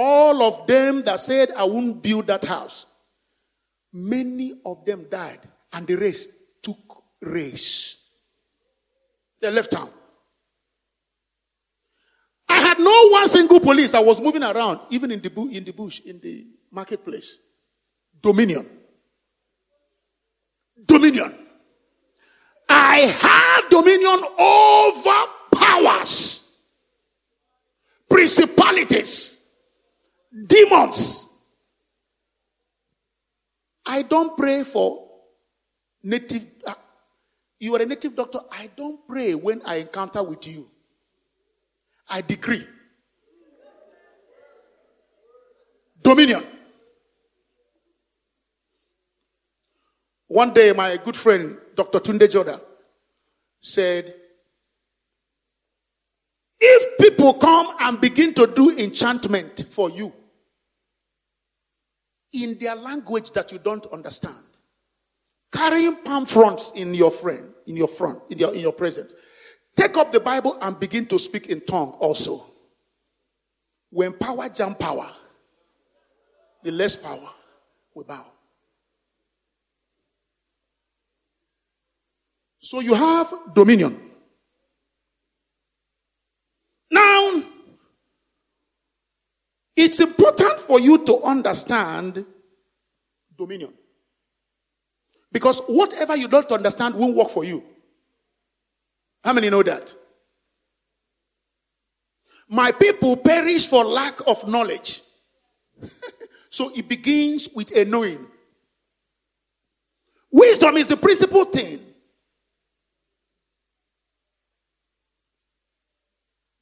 All 0.00 0.44
of 0.44 0.64
them 0.68 1.02
that 1.02 1.18
said, 1.18 1.50
I 1.56 1.64
won't 1.64 2.00
build 2.00 2.28
that 2.28 2.44
house, 2.44 2.86
many 3.92 4.54
of 4.64 4.84
them 4.84 5.06
died, 5.10 5.40
and 5.72 5.88
the 5.88 5.96
rest 5.96 6.30
took 6.62 7.02
race. 7.20 7.98
They 9.40 9.50
left 9.50 9.72
town. 9.72 9.90
I 12.48 12.60
had 12.60 12.78
no 12.78 13.08
one 13.08 13.28
single 13.28 13.58
police. 13.58 13.92
I 13.92 13.98
was 13.98 14.20
moving 14.20 14.44
around, 14.44 14.82
even 14.90 15.10
in 15.10 15.20
the, 15.20 15.30
bu- 15.30 15.48
in 15.48 15.64
the 15.64 15.72
bush, 15.72 15.98
in 16.06 16.20
the 16.20 16.46
marketplace. 16.70 17.36
Dominion. 18.22 18.70
Dominion. 20.86 21.34
I 22.68 22.98
have 22.98 23.68
dominion 23.68 24.20
over 24.38 25.32
powers, 25.50 26.46
principalities, 28.08 29.37
demons. 30.46 31.26
I 33.86 34.02
don't 34.02 34.36
pray 34.36 34.64
for 34.64 35.08
native. 36.02 36.46
Uh, 36.66 36.74
you 37.58 37.74
are 37.74 37.82
a 37.82 37.86
native 37.86 38.14
doctor. 38.14 38.40
I 38.50 38.70
don't 38.76 39.06
pray 39.08 39.34
when 39.34 39.62
I 39.64 39.76
encounter 39.76 40.22
with 40.22 40.46
you. 40.46 40.68
I 42.08 42.20
decree 42.20 42.66
dominion. 46.02 46.44
One 50.26 50.52
day, 50.52 50.72
my 50.72 50.98
good 50.98 51.16
friend, 51.16 51.56
Dr. 51.74 52.00
Tunde 52.00 52.28
Joda, 52.28 52.60
said, 53.60 54.14
If 56.60 56.98
people 56.98 57.34
come 57.34 57.74
and 57.80 58.00
begin 58.00 58.34
to 58.34 58.46
do 58.46 58.76
enchantment 58.78 59.64
for 59.70 59.88
you 59.90 60.12
in 62.32 62.58
their 62.58 62.74
language 62.74 63.30
that 63.32 63.52
you 63.52 63.58
don't 63.58 63.86
understand, 63.86 64.36
carrying 65.52 65.96
palm 65.96 66.26
fronts 66.26 66.72
in 66.74 66.94
your 66.94 67.10
friend, 67.10 67.52
in 67.66 67.76
your 67.76 67.88
front, 67.88 68.20
in 68.30 68.38
your, 68.38 68.54
in 68.54 68.60
your 68.60 68.72
presence, 68.72 69.14
take 69.74 69.96
up 69.96 70.12
the 70.12 70.20
Bible 70.20 70.58
and 70.60 70.78
begin 70.78 71.06
to 71.06 71.18
speak 71.18 71.46
in 71.46 71.60
tongue 71.60 71.90
also. 72.00 72.44
When 73.90 74.12
power 74.12 74.48
jump 74.48 74.78
power, 74.78 75.10
the 76.62 76.70
less 76.70 76.96
power 76.96 77.30
will 77.94 78.04
bow. 78.04 78.26
So 82.58 82.80
you 82.80 82.92
have 82.92 83.32
dominion. 83.54 83.98
Now, 86.90 87.42
it's 89.78 90.00
important 90.00 90.58
for 90.58 90.80
you 90.80 91.04
to 91.04 91.22
understand 91.22 92.26
dominion. 93.36 93.72
Because 95.30 95.60
whatever 95.68 96.16
you 96.16 96.26
don't 96.26 96.50
understand 96.50 96.96
won't 96.96 97.14
work 97.14 97.30
for 97.30 97.44
you. 97.44 97.62
How 99.22 99.32
many 99.32 99.50
know 99.50 99.62
that? 99.62 99.94
My 102.48 102.72
people 102.72 103.16
perish 103.16 103.68
for 103.68 103.84
lack 103.84 104.18
of 104.26 104.48
knowledge. 104.48 105.02
so 106.50 106.72
it 106.74 106.88
begins 106.88 107.48
with 107.54 107.70
a 107.76 107.84
knowing. 107.84 108.26
Wisdom 110.32 110.76
is 110.76 110.88
the 110.88 110.96
principal 110.96 111.44
thing. 111.44 111.80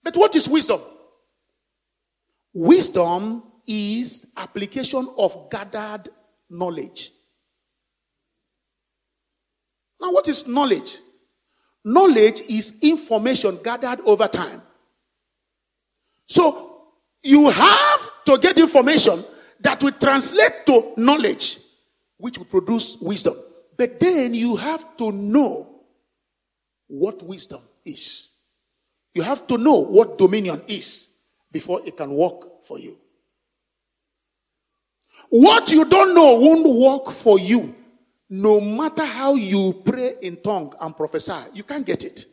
But 0.02 0.16
what 0.16 0.36
is 0.36 0.46
wisdom? 0.50 0.82
Wisdom 2.58 3.42
is 3.66 4.24
application 4.34 5.06
of 5.18 5.50
gathered 5.50 6.08
knowledge. 6.48 7.12
Now, 10.00 10.10
what 10.12 10.26
is 10.26 10.46
knowledge? 10.46 11.00
Knowledge 11.84 12.40
is 12.48 12.72
information 12.80 13.58
gathered 13.62 14.00
over 14.06 14.26
time. 14.26 14.62
So, 16.28 16.86
you 17.22 17.50
have 17.50 18.10
to 18.24 18.38
get 18.38 18.58
information 18.58 19.22
that 19.60 19.82
will 19.82 19.92
translate 19.92 20.64
to 20.64 20.94
knowledge, 20.96 21.58
which 22.16 22.38
will 22.38 22.46
produce 22.46 22.96
wisdom. 23.02 23.34
But 23.76 24.00
then 24.00 24.32
you 24.32 24.56
have 24.56 24.96
to 24.96 25.12
know 25.12 25.82
what 26.86 27.22
wisdom 27.22 27.60
is. 27.84 28.30
You 29.12 29.20
have 29.20 29.46
to 29.48 29.58
know 29.58 29.74
what 29.74 30.16
dominion 30.16 30.62
is 30.68 31.10
before 31.50 31.80
it 31.86 31.96
can 31.96 32.14
work 32.14 32.64
for 32.66 32.78
you. 32.78 32.98
What 35.28 35.70
you 35.70 35.84
don't 35.84 36.14
know 36.14 36.34
won't 36.38 36.68
work 36.68 37.12
for 37.12 37.38
you 37.38 37.74
no 38.28 38.60
matter 38.60 39.04
how 39.04 39.34
you 39.34 39.82
pray 39.84 40.16
in 40.20 40.36
tongue 40.36 40.74
and 40.80 40.96
prophesy, 40.96 41.50
you 41.54 41.62
can't 41.62 41.86
get 41.86 42.04
it. 42.04 42.26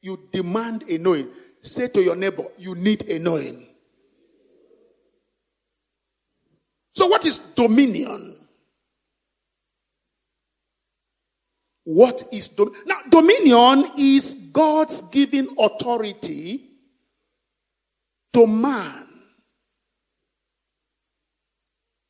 You 0.00 0.28
demand 0.32 0.84
a 0.88 0.98
knowing. 0.98 1.28
Say 1.60 1.88
to 1.88 2.02
your 2.02 2.16
neighbor, 2.16 2.44
you 2.58 2.74
need 2.74 3.08
a 3.08 3.18
knowing. 3.18 3.66
So, 6.94 7.06
what 7.06 7.24
is 7.24 7.38
dominion? 7.38 8.36
What 11.84 12.24
is 12.32 12.48
dominion? 12.48 12.82
Now, 12.86 12.98
dominion 13.08 13.90
is 13.96 14.34
God's 14.52 15.02
given 15.02 15.48
authority 15.58 16.71
to 18.32 18.46
man 18.46 19.08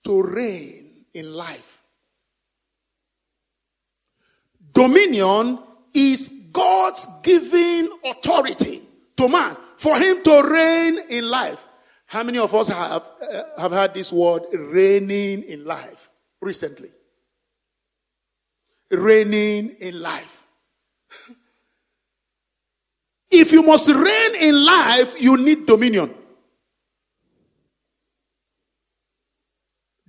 to 0.05 0.23
reign 0.23 1.07
in 1.15 1.33
life. 1.33 1.79
Dominion 4.73 5.59
is 5.95 6.31
God's 6.53 7.09
giving 7.23 7.89
authority 8.05 8.83
to 9.17 9.29
man 9.29 9.57
for 9.77 9.99
him 9.99 10.23
to 10.23 10.43
reign 10.43 10.99
in 11.09 11.29
life. 11.29 11.67
How 12.07 12.23
many 12.23 12.39
of 12.39 12.55
us 12.55 12.69
have, 12.69 13.09
uh, 13.21 13.43
have 13.59 13.73
had 13.73 13.95
this 13.95 14.13
word 14.13 14.43
reigning 14.53 15.43
in 15.45 15.65
life 15.65 16.11
recently? 16.41 16.91
Reigning 18.91 19.71
in 19.81 20.01
life. 20.01 20.42
If 23.33 23.51
you 23.51 23.63
must 23.63 23.89
reign 23.89 24.35
in 24.41 24.63
life, 24.63 25.21
you 25.21 25.39
need 25.39 25.65
dominion. 25.67 26.15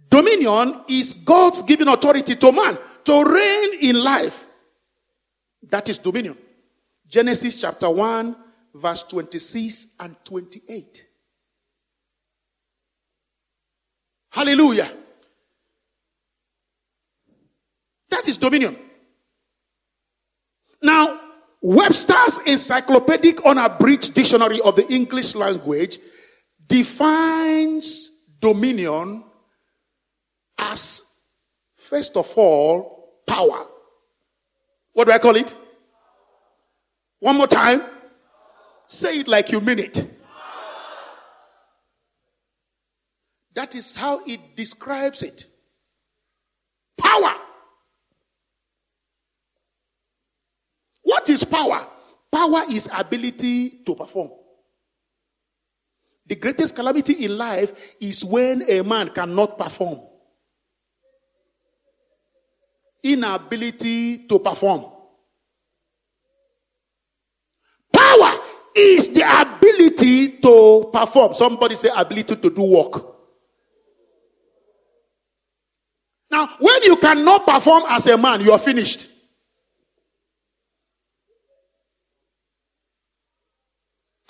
Dominion 0.09 0.81
is 0.89 1.13
God's 1.13 1.63
given 1.63 1.88
authority 1.88 2.36
to 2.36 2.51
man 2.51 2.77
to 3.05 3.23
reign 3.23 3.79
in 3.81 4.03
life. 4.03 4.45
That 5.69 5.88
is 5.89 5.97
dominion. 5.97 6.38
Genesis 7.07 7.59
chapter 7.59 7.89
1, 7.89 8.36
verse 8.75 9.03
26 9.03 9.88
and 10.01 10.15
28. 10.25 11.07
Hallelujah. 14.31 14.91
That 18.09 18.27
is 18.27 18.38
dominion. 18.38 18.77
Now, 20.81 21.12
Webster's 21.63 22.39
Encyclopedic 22.39 23.45
Unabridged 23.45 24.13
Dictionary 24.13 24.60
of 24.60 24.76
the 24.76 24.86
English 24.91 25.34
Language 25.34 25.97
defines 26.67 28.12
dominion 28.41 29.23
as, 30.58 31.06
first 31.78 32.17
of 32.17 32.38
all, 32.38 33.21
power. 33.26 33.65
What 34.91 35.06
do 35.06 35.13
I 35.13 35.19
call 35.19 35.38
it? 35.38 35.56
One 37.19 37.38
more 37.38 37.47
time. 37.47 37.82
Say 38.88 39.19
it 39.19 39.30
like 39.30 39.49
you 39.49 39.62
mean 39.62 39.80
it. 39.80 40.06
That 43.56 43.73
is 43.73 43.95
how 43.95 44.19
it 44.28 44.58
describes 44.58 45.23
it. 45.23 45.47
Power. 46.97 47.36
What 51.03 51.29
is 51.29 51.43
power? 51.43 51.87
Power 52.31 52.61
is 52.71 52.89
ability 52.97 53.83
to 53.85 53.93
perform. 53.93 54.31
The 56.25 56.35
greatest 56.35 56.75
calamity 56.75 57.25
in 57.25 57.37
life 57.37 57.95
is 57.99 58.23
when 58.23 58.63
a 58.69 58.81
man 58.81 59.09
cannot 59.09 59.57
perform. 59.57 59.99
Inability 63.03 64.19
to 64.27 64.39
perform. 64.39 64.85
Power 67.91 68.39
is 68.73 69.09
the 69.09 69.21
ability 69.41 70.29
to 70.37 70.89
perform. 70.91 71.33
Somebody 71.35 71.75
say 71.75 71.89
ability 71.93 72.37
to 72.37 72.49
do 72.49 72.63
work. 72.63 73.05
Now, 76.31 76.49
when 76.59 76.81
you 76.83 76.95
cannot 76.95 77.45
perform 77.45 77.83
as 77.89 78.07
a 78.07 78.17
man, 78.17 78.41
you 78.41 78.53
are 78.53 78.57
finished. 78.57 79.09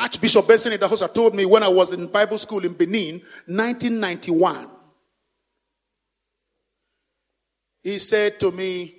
Archbishop 0.03 0.45
Benson 0.45 0.73
Idahosa 0.73 1.11
told 1.13 1.33
me 1.33 1.45
when 1.45 1.63
I 1.63 1.69
was 1.69 1.93
in 1.93 2.07
Bible 2.07 2.37
school 2.37 2.65
in 2.65 2.73
Benin, 2.73 3.21
1991. 3.45 4.67
He 7.81 7.99
said 7.99 8.37
to 8.41 8.51
me, 8.51 8.95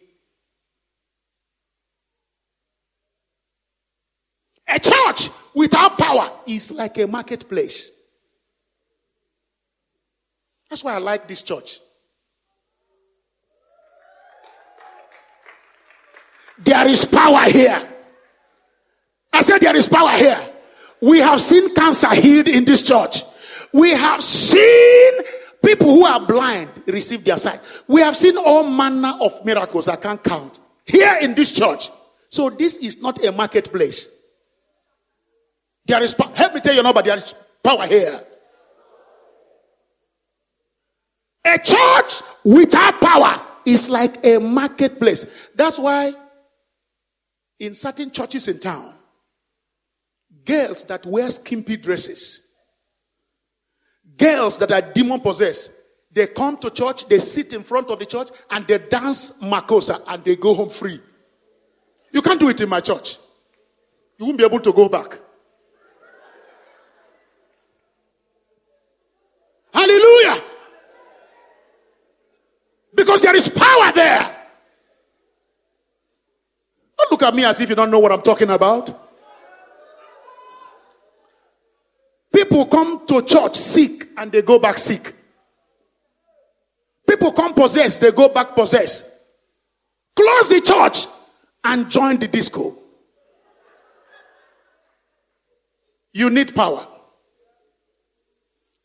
A 4.66 4.80
church 4.80 5.28
without 5.54 5.98
power 5.98 6.38
is 6.46 6.72
like 6.72 6.96
a 6.96 7.06
marketplace. 7.06 7.92
That's 10.70 10.82
why 10.82 10.94
I 10.94 10.98
like 10.98 11.28
this 11.28 11.42
church. 11.42 11.80
There 16.60 16.88
is 16.88 17.04
power 17.04 17.42
here. 17.42 17.90
I 19.34 19.42
said, 19.42 19.58
There 19.58 19.76
is 19.76 19.86
power 19.86 20.16
here. 20.16 20.52
We 21.04 21.18
have 21.18 21.38
seen 21.38 21.74
cancer 21.74 22.14
healed 22.14 22.48
in 22.48 22.64
this 22.64 22.80
church. 22.80 23.24
We 23.74 23.90
have 23.90 24.24
seen 24.24 25.12
people 25.62 25.88
who 25.88 26.06
are 26.06 26.24
blind 26.26 26.70
receive 26.86 27.22
their 27.24 27.36
sight. 27.36 27.60
We 27.86 28.00
have 28.00 28.16
seen 28.16 28.38
all 28.38 28.66
manner 28.66 29.12
of 29.20 29.44
miracles 29.44 29.86
I 29.86 29.96
can't 29.96 30.24
count 30.24 30.58
here 30.86 31.14
in 31.20 31.34
this 31.34 31.52
church. 31.52 31.90
So 32.30 32.48
this 32.48 32.78
is 32.78 33.02
not 33.02 33.22
a 33.22 33.30
marketplace. 33.32 34.08
There 35.84 36.02
is 36.02 36.14
power. 36.14 36.32
Help 36.34 36.54
me 36.54 36.60
tell 36.60 36.74
you 36.74 36.82
nobody 36.82 37.08
there 37.08 37.18
is 37.18 37.34
power 37.62 37.86
here. 37.86 38.20
A 41.44 41.58
church 41.58 42.22
without 42.44 42.98
power 43.02 43.42
is 43.66 43.90
like 43.90 44.24
a 44.24 44.38
marketplace. 44.38 45.26
That's 45.54 45.78
why 45.78 46.14
in 47.58 47.74
certain 47.74 48.10
churches 48.10 48.48
in 48.48 48.58
town, 48.58 48.94
girls 50.44 50.85
that 50.85 51.04
wear 51.07 51.30
skimpy 51.30 51.76
dresses, 51.76 52.40
girls 54.16 54.59
that 54.59 54.70
are 54.70 54.80
demon 54.80 55.20
possessed, 55.20 55.70
they 56.12 56.28
come 56.28 56.57
to 56.59 56.70
church, 56.70 57.09
they 57.09 57.18
sit 57.18 57.52
in 57.52 57.62
front 57.64 57.90
of 57.90 57.98
the 57.98 58.07
church, 58.07 58.28
and 58.50 58.66
they 58.66 58.78
dance 58.78 59.33
makossa 59.42 60.02
and 60.07 60.24
they 60.24 60.37
go 60.37 60.54
home 60.54 60.70
free. 60.70 61.00
You 62.12 62.22
can't 62.22 62.38
do 62.38 62.48
it 62.48 62.61
in 62.61 62.68
my 62.68 62.80
church. 62.80 63.18
You 64.18 64.26
won't 64.26 64.38
be 64.38 64.44
able 64.44 64.61
to 64.61 64.72
go 64.72 64.88
back. 64.88 65.18
Hallelujah. 69.72 70.40
Because 72.94 73.22
there 73.22 73.35
is 73.35 73.48
power 73.48 73.90
there. 73.92 74.37
Don't 76.96 77.11
look 77.11 77.22
at 77.24 77.35
me 77.35 77.44
as 77.44 77.61
if 77.61 77.68
you 77.68 77.74
don't 77.74 77.90
know 77.90 77.98
what 77.98 78.12
I'm 78.12 78.22
talking 78.22 78.50
about. 78.50 79.03
People 82.64 82.85
come 82.85 83.07
to 83.07 83.22
church 83.22 83.57
sick 83.57 84.09
and 84.16 84.33
they 84.33 84.40
go 84.40 84.59
back 84.59 84.79
sick. 84.79 85.14
People 87.07 87.31
come 87.33 87.53
possessed, 87.53 88.00
they 88.00 88.11
go 88.11 88.29
back 88.29 88.55
possessed. 88.55 89.05
Close 90.16 90.48
the 90.48 90.61
church 90.62 91.07
and 91.64 91.90
join 91.90 92.18
the 92.18 92.27
disco. 92.27 92.79
You 96.12 96.31
need 96.31 96.55
power. 96.55 96.87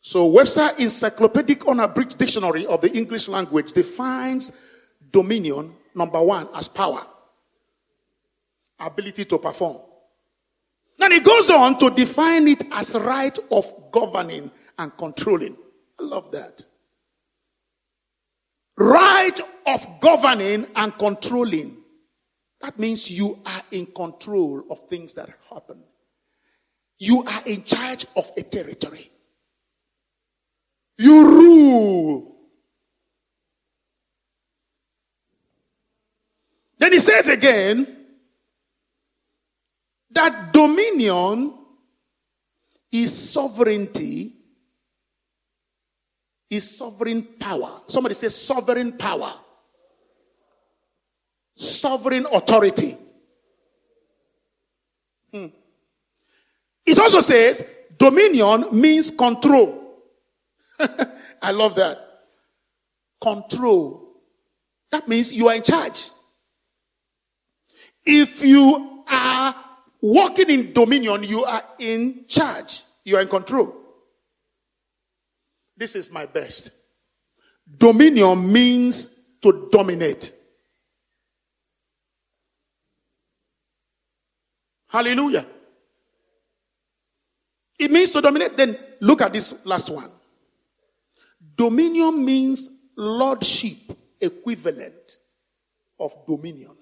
So, 0.01 0.25
Webster 0.25 0.71
Encyclopedic 0.77 1.65
Unabridged 1.67 2.17
Dictionary 2.17 2.65
of 2.65 2.81
the 2.81 2.91
English 2.91 3.29
Language 3.29 3.71
defines 3.71 4.51
dominion, 5.11 5.73
number 5.95 6.21
one, 6.21 6.49
as 6.53 6.67
power, 6.67 7.05
ability 8.79 9.25
to 9.25 9.37
perform. 9.37 9.77
Then 10.99 11.13
he 11.13 11.21
goes 11.21 11.49
on 11.49 11.79
to 11.79 11.89
define 11.89 12.49
it 12.49 12.63
as 12.71 12.93
right 12.93 13.37
of 13.51 13.73
governing 13.89 14.51
and 14.77 14.95
controlling. 14.97 15.55
I 15.97 16.03
love 16.03 16.31
that. 16.33 16.65
Right 18.77 19.39
of 19.65 19.87
governing 20.01 20.67
and 20.75 20.97
controlling. 20.97 21.77
That 22.61 22.77
means 22.77 23.09
you 23.09 23.39
are 23.45 23.61
in 23.71 23.85
control 23.87 24.65
of 24.69 24.87
things 24.89 25.13
that 25.13 25.29
happen. 25.49 25.81
You 26.97 27.23
are 27.23 27.41
in 27.45 27.63
charge 27.63 28.05
of 28.17 28.29
a 28.35 28.43
territory. 28.43 29.09
You 30.97 31.25
rule. 31.25 32.35
Then 36.77 36.91
he 36.91 36.99
says 36.99 37.29
again 37.29 37.98
that 40.11 40.53
dominion 40.53 41.53
is 42.91 43.31
sovereignty, 43.31 44.35
is 46.49 46.77
sovereign 46.77 47.23
power. 47.39 47.81
Somebody 47.87 48.15
says 48.15 48.35
sovereign 48.39 48.93
power. 48.93 49.33
sovereign 51.59 52.25
authority. 52.31 52.97
Hmm. 55.33 55.47
It 56.85 56.97
also 56.97 57.19
says 57.19 57.63
dominion 57.97 58.67
means 58.71 59.11
control. 59.11 59.99
I 61.41 61.51
love 61.51 61.75
that. 61.75 61.97
Control. 63.21 64.21
That 64.91 65.07
means 65.07 65.33
you 65.33 65.49
are 65.49 65.55
in 65.55 65.61
charge. 65.61 66.09
If 68.05 68.41
you 68.43 69.03
are 69.07 69.55
walking 70.01 70.49
in 70.49 70.73
dominion, 70.73 71.23
you 71.23 71.43
are 71.43 71.63
in 71.79 72.25
charge. 72.27 72.83
You 73.03 73.17
are 73.17 73.21
in 73.21 73.27
control. 73.27 73.75
This 75.75 75.95
is 75.95 76.11
my 76.11 76.25
best. 76.25 76.71
Dominion 77.77 78.51
means 78.51 79.09
to 79.41 79.69
dominate. 79.71 80.33
Hallelujah. 84.87 85.45
It 87.77 87.91
means 87.91 88.11
to 88.11 88.21
dominate. 88.21 88.57
Then 88.57 88.77
look 88.99 89.21
at 89.21 89.31
this 89.31 89.53
last 89.63 89.89
one. 89.89 90.11
Dominion 91.55 92.25
means 92.25 92.69
lordship, 92.97 93.77
equivalent 94.19 95.17
of 95.99 96.13
dominion. 96.27 96.75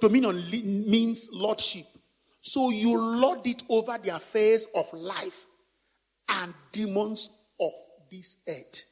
Dominion 0.00 0.48
means 0.50 1.28
lordship. 1.32 1.86
So 2.40 2.70
you 2.70 2.96
lord 2.96 3.46
it 3.46 3.64
over 3.68 3.98
the 3.98 4.14
affairs 4.14 4.68
of 4.74 4.92
life 4.92 5.46
and 6.28 6.54
demons 6.70 7.30
of 7.60 7.72
this 8.10 8.36
earth. 8.48 8.84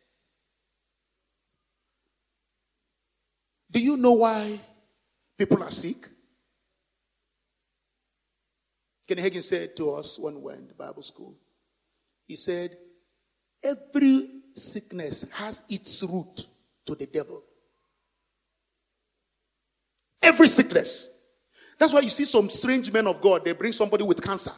Do 3.70 3.80
you 3.80 3.96
know 3.96 4.12
why 4.12 4.60
people 5.38 5.62
are 5.62 5.70
sick? 5.70 6.08
Ken 9.06 9.18
Hagin 9.18 9.42
said 9.42 9.76
to 9.76 9.94
us 9.94 10.18
when 10.18 10.36
we 10.36 10.42
were 10.42 10.54
in 10.54 10.66
the 10.66 10.74
Bible 10.74 11.02
school, 11.02 11.34
he 12.26 12.36
said, 12.36 12.76
Every 13.62 14.28
sickness 14.54 15.24
has 15.32 15.62
its 15.68 16.02
root 16.02 16.46
to 16.86 16.94
the 16.94 17.06
devil. 17.06 17.42
Every 20.24 20.48
sickness. 20.48 21.10
That's 21.78 21.92
why 21.92 22.00
you 22.00 22.10
see 22.10 22.24
some 22.24 22.48
strange 22.48 22.90
men 22.90 23.06
of 23.06 23.20
God, 23.20 23.44
they 23.44 23.52
bring 23.52 23.72
somebody 23.72 24.04
with 24.04 24.22
cancer, 24.22 24.52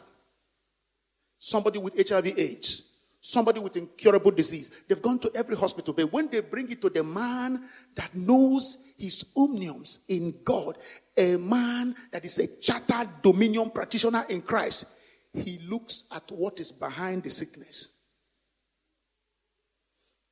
somebody 1.37 1.77
with 1.79 2.09
HIV 2.09 2.27
AIDS, 2.37 2.83
somebody 3.19 3.59
with 3.59 3.75
incurable 3.75 4.31
disease. 4.31 4.71
They've 4.87 5.01
gone 5.01 5.19
to 5.19 5.31
every 5.35 5.57
hospital, 5.57 5.93
but 5.93 6.11
when 6.11 6.29
they 6.29 6.39
bring 6.39 6.71
it 6.71 6.81
to 6.81 6.89
the 6.89 7.03
man 7.03 7.63
that 7.95 8.15
knows 8.15 8.77
his 8.97 9.25
omniums 9.35 9.99
in 10.07 10.35
God, 10.43 10.77
a 11.17 11.35
man 11.35 11.95
that 12.11 12.23
is 12.23 12.39
a 12.39 12.47
chartered 12.47 13.21
dominion 13.21 13.71
practitioner 13.71 14.25
in 14.29 14.41
Christ, 14.41 14.85
he 15.33 15.59
looks 15.67 16.05
at 16.11 16.31
what 16.31 16.59
is 16.59 16.71
behind 16.71 17.23
the 17.23 17.29
sickness. 17.29 17.91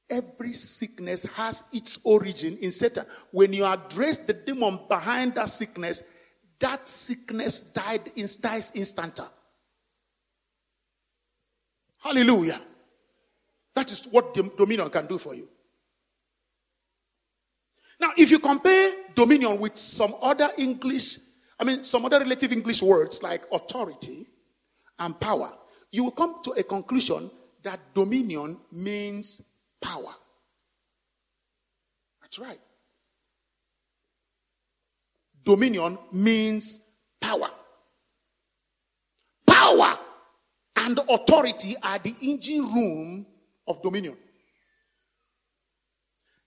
Every 0.10 0.54
sickness 0.54 1.24
has 1.24 1.64
its 1.74 2.00
origin 2.04 2.58
in 2.58 2.72
Satan. 2.72 3.06
When 3.32 3.54
you 3.54 3.66
address 3.66 4.20
the 4.20 4.34
demon 4.34 4.80
behind 4.88 5.36
that 5.36 5.50
sickness, 5.50 6.04
that 6.60 6.88
sickness 6.88 7.60
died 7.60 8.12
in, 8.16 8.28
dies 8.40 8.72
instanta. 8.72 9.28
Hallelujah. 11.98 12.62
That 13.74 13.92
is 13.92 14.06
what 14.06 14.34
dominion 14.34 14.90
can 14.90 15.08
do 15.08 15.18
for 15.18 15.34
you. 15.34 15.50
Now, 18.00 18.12
if 18.16 18.30
you 18.30 18.40
compare 18.40 18.92
dominion 19.16 19.60
with 19.60 19.76
some 19.76 20.16
other 20.22 20.50
English, 20.58 21.18
I 21.60 21.64
mean, 21.64 21.84
some 21.84 22.06
other 22.06 22.20
relative 22.20 22.52
English 22.52 22.82
words 22.82 23.24
like 23.24 23.44
authority 23.52 24.28
and 25.00 25.20
power, 25.20 25.54
you 25.92 26.04
will 26.04 26.12
come 26.12 26.44
to 26.44 26.52
a 26.52 26.64
conclusion 26.64 27.32
that 27.64 27.80
dominion 27.94 28.60
means 28.72 29.42
power. 29.86 30.16
That's 32.22 32.40
right. 32.40 32.60
Dominion 35.44 36.00
means 36.12 36.80
power. 37.22 37.50
Power 39.46 40.00
and 40.76 41.00
authority 41.08 41.76
are 41.84 42.00
the 42.00 42.16
engine 42.20 42.74
room 42.74 43.28
of 43.68 43.84
dominion. 43.84 44.18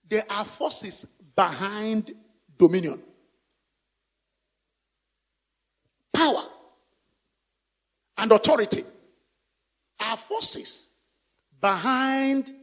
There 0.09 0.25
are 0.29 0.43
forces 0.43 1.05
behind 1.33 2.11
dominion. 2.57 3.01
Power 6.11 6.43
and 8.17 8.31
authority 8.33 8.83
are 9.97 10.17
forces 10.17 10.89
behind 11.61 12.53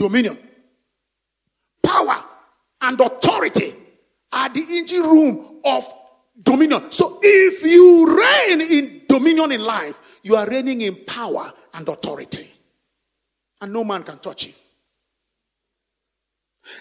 dominion. 0.00 0.38
Power 1.82 2.24
and 2.80 2.98
authority 2.98 3.74
are 4.32 4.48
the 4.48 4.64
engine 4.70 5.02
room 5.02 5.60
of 5.62 5.86
dominion. 6.42 6.90
So 6.90 7.18
if 7.22 7.62
you 7.62 8.18
reign 8.18 8.60
in 8.62 9.02
dominion 9.06 9.52
in 9.52 9.60
life, 9.60 10.00
you 10.22 10.36
are 10.36 10.48
reigning 10.48 10.80
in 10.80 11.04
power 11.04 11.52
and 11.74 11.86
authority. 11.86 12.50
And 13.60 13.74
no 13.74 13.84
man 13.84 14.02
can 14.02 14.18
touch 14.18 14.46
you. 14.46 14.54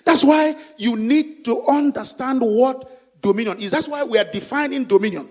That's 0.05 0.23
why 0.23 0.55
you 0.77 0.95
need 0.95 1.43
to 1.43 1.62
understand 1.63 2.39
what 2.39 3.21
dominion 3.21 3.60
is. 3.60 3.71
That's 3.71 3.89
why 3.89 4.05
we 4.05 4.17
are 4.17 4.32
defining 4.32 4.86
dominion. 4.86 5.27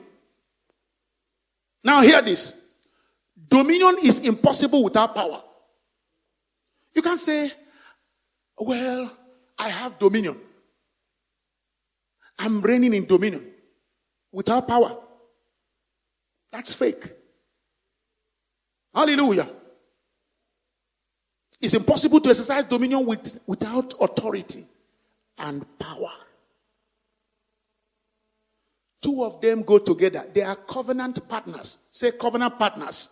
Now, 1.83 2.03
hear 2.03 2.21
this 2.21 2.53
dominion 3.49 3.97
is 4.03 4.21
impossible 4.21 4.85
without 4.85 5.15
power. 5.15 5.43
You 6.95 7.01
can't 7.01 7.21
say, 7.21 7.53
Well, 8.61 9.17
I 9.59 9.69
have 9.69 9.99
dominion. 9.99 10.39
I'm 12.39 12.61
reigning 12.63 12.95
in 12.95 13.07
dominion 13.07 13.45
without 14.33 14.69
power. 14.69 14.97
That's 16.53 16.75
fake. 16.75 17.13
Hallelujah. 18.95 19.49
It's 21.61 21.75
impossible 21.75 22.21
to 22.21 22.31
exercise 22.31 22.65
dominion 22.65 23.05
with, 23.05 23.41
without 23.47 23.95
authority 24.01 24.67
and 25.37 25.67
power. 25.79 26.13
Two 29.01 29.25
of 29.25 29.41
them 29.41 29.63
go 29.63 29.79
together. 29.79 30.25
They 30.33 30.43
are 30.43 30.57
covenant 30.57 31.29
partners. 31.29 31.79
Say 31.91 32.13
covenant 32.13 32.59
partners. 32.59 33.09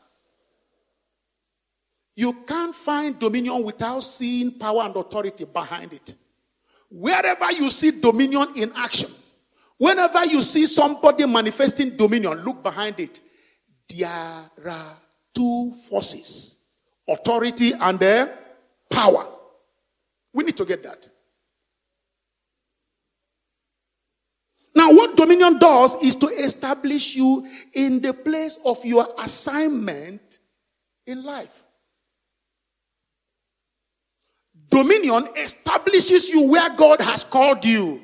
You 2.17 2.33
can't 2.33 2.75
find 2.75 3.19
dominion 3.19 3.63
without 3.63 4.01
seeing 4.01 4.59
power 4.59 4.83
and 4.83 4.97
authority 4.97 5.45
behind 5.45 5.93
it. 5.93 6.15
Wherever 6.91 7.53
you 7.53 7.69
see 7.69 7.91
dominion 7.91 8.49
in 8.57 8.73
action, 8.75 9.11
whenever 9.77 10.25
you 10.25 10.41
see 10.41 10.65
somebody 10.65 11.27
manifesting 11.27 11.95
dominion, 11.95 12.43
look 12.43 12.63
behind 12.63 12.99
it. 12.99 13.21
There 13.89 14.09
are 14.09 14.97
two 15.35 15.75
forces 15.89 16.57
authority 17.09 17.73
and 17.73 18.03
uh, 18.03 18.29
power. 18.91 19.29
We 20.33 20.45
need 20.45 20.57
to 20.57 20.65
get 20.65 20.83
that. 20.83 21.09
Now, 24.75 24.93
what 24.93 25.17
dominion 25.17 25.59
does 25.59 25.95
is 26.03 26.17
to 26.17 26.27
establish 26.27 27.15
you 27.15 27.47
in 27.75 28.01
the 28.01 28.13
place 28.13 28.59
of 28.65 28.85
your 28.85 29.07
assignment 29.19 30.41
in 31.07 31.23
life. 31.23 31.63
Dominion 34.69 35.29
establishes 35.37 36.29
you 36.29 36.43
where 36.43 36.71
God 36.71 37.01
has 37.01 37.25
called 37.25 37.65
you. 37.65 38.03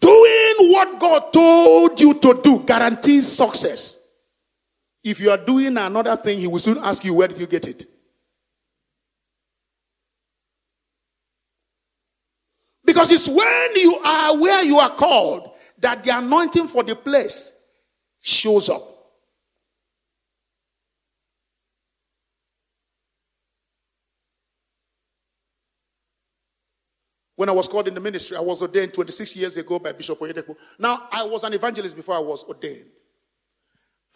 Doing 0.00 0.72
what 0.72 1.00
God 1.00 1.32
told 1.32 2.00
you 2.00 2.14
to 2.14 2.40
do 2.42 2.60
guarantees 2.60 3.26
success. 3.30 3.98
If 5.02 5.20
you 5.20 5.30
are 5.30 5.38
doing 5.38 5.76
another 5.76 6.16
thing, 6.16 6.38
He 6.38 6.46
will 6.46 6.58
soon 6.58 6.78
ask 6.78 7.04
you, 7.04 7.14
Where 7.14 7.28
did 7.28 7.38
you 7.38 7.46
get 7.46 7.66
it? 7.66 7.86
Because 12.84 13.12
it's 13.12 13.28
when 13.28 13.76
you 13.76 13.98
are 13.98 14.36
where 14.38 14.64
you 14.64 14.78
are 14.78 14.94
called 14.94 15.50
that 15.78 16.02
the 16.04 16.16
anointing 16.16 16.68
for 16.68 16.82
the 16.82 16.96
place 16.96 17.52
shows 18.20 18.70
up. 18.70 18.97
When 27.38 27.48
I 27.48 27.52
was 27.52 27.68
called 27.68 27.86
in 27.86 27.94
the 27.94 28.00
ministry, 28.00 28.36
I 28.36 28.40
was 28.40 28.62
ordained 28.62 28.92
26 28.94 29.36
years 29.36 29.56
ago 29.56 29.78
by 29.78 29.92
Bishop 29.92 30.18
Oyedepo. 30.18 30.56
Now, 30.76 31.06
I 31.12 31.22
was 31.22 31.44
an 31.44 31.52
evangelist 31.52 31.94
before 31.94 32.16
I 32.16 32.18
was 32.18 32.42
ordained. 32.42 32.86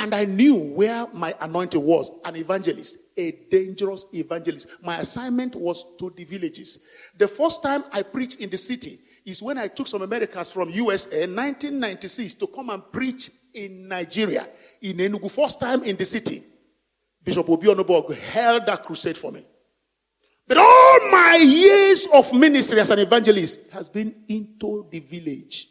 And 0.00 0.12
I 0.12 0.24
knew 0.24 0.56
where 0.56 1.06
my 1.14 1.32
anointing 1.40 1.80
was 1.84 2.10
an 2.24 2.34
evangelist, 2.34 2.98
a 3.16 3.30
dangerous 3.48 4.06
evangelist. 4.12 4.66
My 4.82 4.98
assignment 4.98 5.54
was 5.54 5.86
to 6.00 6.12
the 6.16 6.24
villages. 6.24 6.80
The 7.16 7.28
first 7.28 7.62
time 7.62 7.84
I 7.92 8.02
preached 8.02 8.40
in 8.40 8.50
the 8.50 8.58
city 8.58 8.98
is 9.24 9.40
when 9.40 9.56
I 9.56 9.68
took 9.68 9.86
some 9.86 10.02
Americans 10.02 10.50
from 10.50 10.70
USA 10.70 11.22
in 11.22 11.36
1996 11.36 12.34
to 12.34 12.48
come 12.48 12.70
and 12.70 12.82
preach 12.90 13.30
in 13.54 13.86
Nigeria, 13.86 14.48
in 14.80 14.96
Enugu, 14.96 15.30
first 15.30 15.60
time 15.60 15.84
in 15.84 15.94
the 15.94 16.04
city. 16.04 16.42
Bishop 17.22 17.48
Obi 17.48 17.68
held 18.16 18.66
that 18.66 18.82
crusade 18.82 19.16
for 19.16 19.30
me. 19.30 19.46
But 20.46 20.58
all 20.58 20.98
my 21.10 21.40
years 21.42 22.06
of 22.12 22.32
ministry 22.32 22.80
as 22.80 22.90
an 22.90 22.98
evangelist 22.98 23.60
has 23.70 23.88
been 23.88 24.14
into 24.28 24.86
the 24.90 25.00
village. 25.00 25.68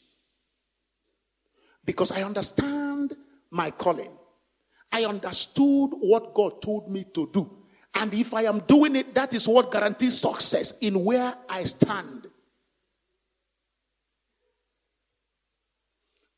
Because 1.86 2.12
I 2.12 2.23
understand 2.23 3.15
my 3.49 3.71
calling. 3.71 4.12
I 4.91 5.05
understood 5.05 5.91
what 5.99 6.34
God 6.34 6.62
told 6.62 6.89
me 6.89 7.05
to 7.13 7.29
do. 7.31 7.49
And 7.95 8.13
if 8.13 8.34
I 8.34 8.43
am 8.43 8.60
doing 8.60 8.95
it, 8.95 9.13
that 9.15 9.34
is 9.34 9.47
what 9.47 9.71
guarantees 9.71 10.19
success 10.19 10.73
in 10.81 11.03
where 11.03 11.34
I 11.49 11.63
stand. 11.63 12.27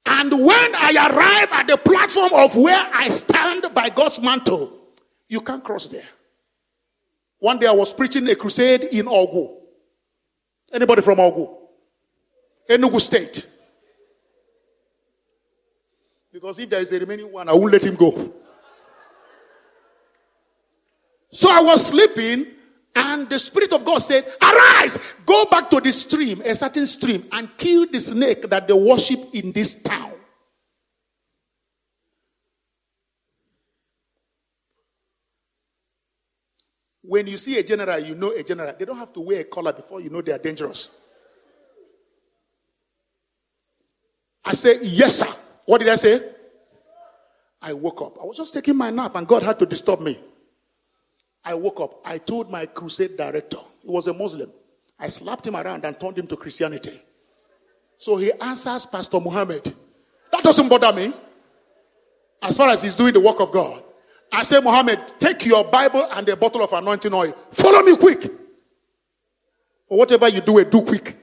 And 0.05 0.31
when 0.31 0.75
I 0.75 1.09
arrive 1.09 1.49
at 1.51 1.67
the 1.67 1.77
platform 1.77 2.31
of 2.33 2.55
where 2.55 2.87
I 2.93 3.09
stand 3.09 3.73
by 3.73 3.89
God's 3.89 4.19
mantle, 4.19 4.79
you 5.27 5.41
can't 5.41 5.63
cross 5.63 5.87
there. 5.87 6.07
One 7.43 7.59
day 7.59 7.67
I 7.67 7.73
was 7.73 7.91
preaching 7.91 8.25
a 8.29 8.35
crusade 8.37 8.85
in 8.85 9.05
Awgu. 9.05 9.53
Anybody 10.71 11.01
from 11.01 11.17
Awgu? 11.17 11.53
Enugu 12.69 13.01
State. 13.01 13.45
Because 16.31 16.57
if 16.59 16.69
there 16.69 16.79
is 16.79 16.93
a 16.93 16.99
remaining 17.01 17.29
one, 17.29 17.49
I 17.49 17.53
won't 17.53 17.73
let 17.73 17.85
him 17.85 17.95
go. 17.95 18.33
So 21.33 21.51
I 21.51 21.59
was 21.59 21.85
sleeping, 21.85 22.47
and 22.95 23.29
the 23.29 23.39
Spirit 23.39 23.73
of 23.73 23.83
God 23.83 23.99
said, 23.99 24.25
Arise, 24.41 24.97
go 25.25 25.43
back 25.43 25.69
to 25.71 25.81
the 25.81 25.91
stream, 25.91 26.41
a 26.45 26.55
certain 26.55 26.85
stream, 26.85 27.27
and 27.33 27.49
kill 27.57 27.85
the 27.87 27.99
snake 27.99 28.49
that 28.49 28.69
they 28.69 28.73
worship 28.73 29.19
in 29.33 29.51
this 29.51 29.75
town. 29.75 30.12
When 37.13 37.27
you 37.27 37.37
see 37.37 37.59
a 37.59 37.63
general, 37.63 37.99
you 37.99 38.15
know 38.15 38.31
a 38.31 38.41
general. 38.41 38.73
They 38.75 38.85
don't 38.85 38.97
have 38.97 39.13
to 39.13 39.19
wear 39.19 39.41
a 39.41 39.43
collar 39.43 39.71
before 39.71 40.01
you 40.01 40.09
know 40.09 40.19
they 40.19 40.31
are 40.31 40.39
dangerous. 40.39 40.89
I 44.43 44.53
say, 44.53 44.79
Yes, 44.81 45.19
sir. 45.19 45.31
What 45.67 45.77
did 45.77 45.89
I 45.89 45.95
say? 45.95 46.27
I 47.61 47.71
woke 47.73 48.01
up. 48.01 48.17
I 48.19 48.25
was 48.25 48.37
just 48.37 48.51
taking 48.51 48.75
my 48.75 48.89
nap 48.89 49.13
and 49.13 49.27
God 49.27 49.43
had 49.43 49.59
to 49.59 49.65
disturb 49.67 50.01
me. 50.01 50.19
I 51.45 51.53
woke 51.53 51.81
up. 51.81 52.01
I 52.03 52.17
told 52.17 52.49
my 52.49 52.65
crusade 52.65 53.15
director, 53.15 53.59
he 53.83 53.91
was 53.91 54.07
a 54.07 54.13
Muslim. 54.13 54.51
I 54.97 55.07
slapped 55.07 55.45
him 55.45 55.55
around 55.55 55.85
and 55.85 55.99
turned 55.99 56.17
him 56.17 56.25
to 56.25 56.35
Christianity. 56.35 56.99
So 57.99 58.17
he 58.17 58.31
answers 58.41 58.87
Pastor 58.87 59.19
Muhammad. 59.19 59.71
That 60.31 60.41
doesn't 60.41 60.67
bother 60.67 60.91
me. 60.91 61.13
As 62.41 62.57
far 62.57 62.69
as 62.69 62.81
he's 62.81 62.95
doing 62.95 63.13
the 63.13 63.19
work 63.19 63.39
of 63.39 63.51
God. 63.51 63.83
I 64.31 64.43
say, 64.43 64.59
Muhammad, 64.59 64.99
take 65.19 65.45
your 65.45 65.63
Bible 65.63 66.07
and 66.11 66.27
a 66.27 66.35
bottle 66.35 66.63
of 66.63 66.73
anointing 66.73 67.13
oil. 67.13 67.35
Follow 67.51 67.81
me 67.81 67.95
quick. 67.95 68.31
Or 69.87 69.99
whatever 69.99 70.27
you 70.27 70.41
do, 70.41 70.59
eh, 70.59 70.63
do 70.63 70.81
quick. 70.81 71.15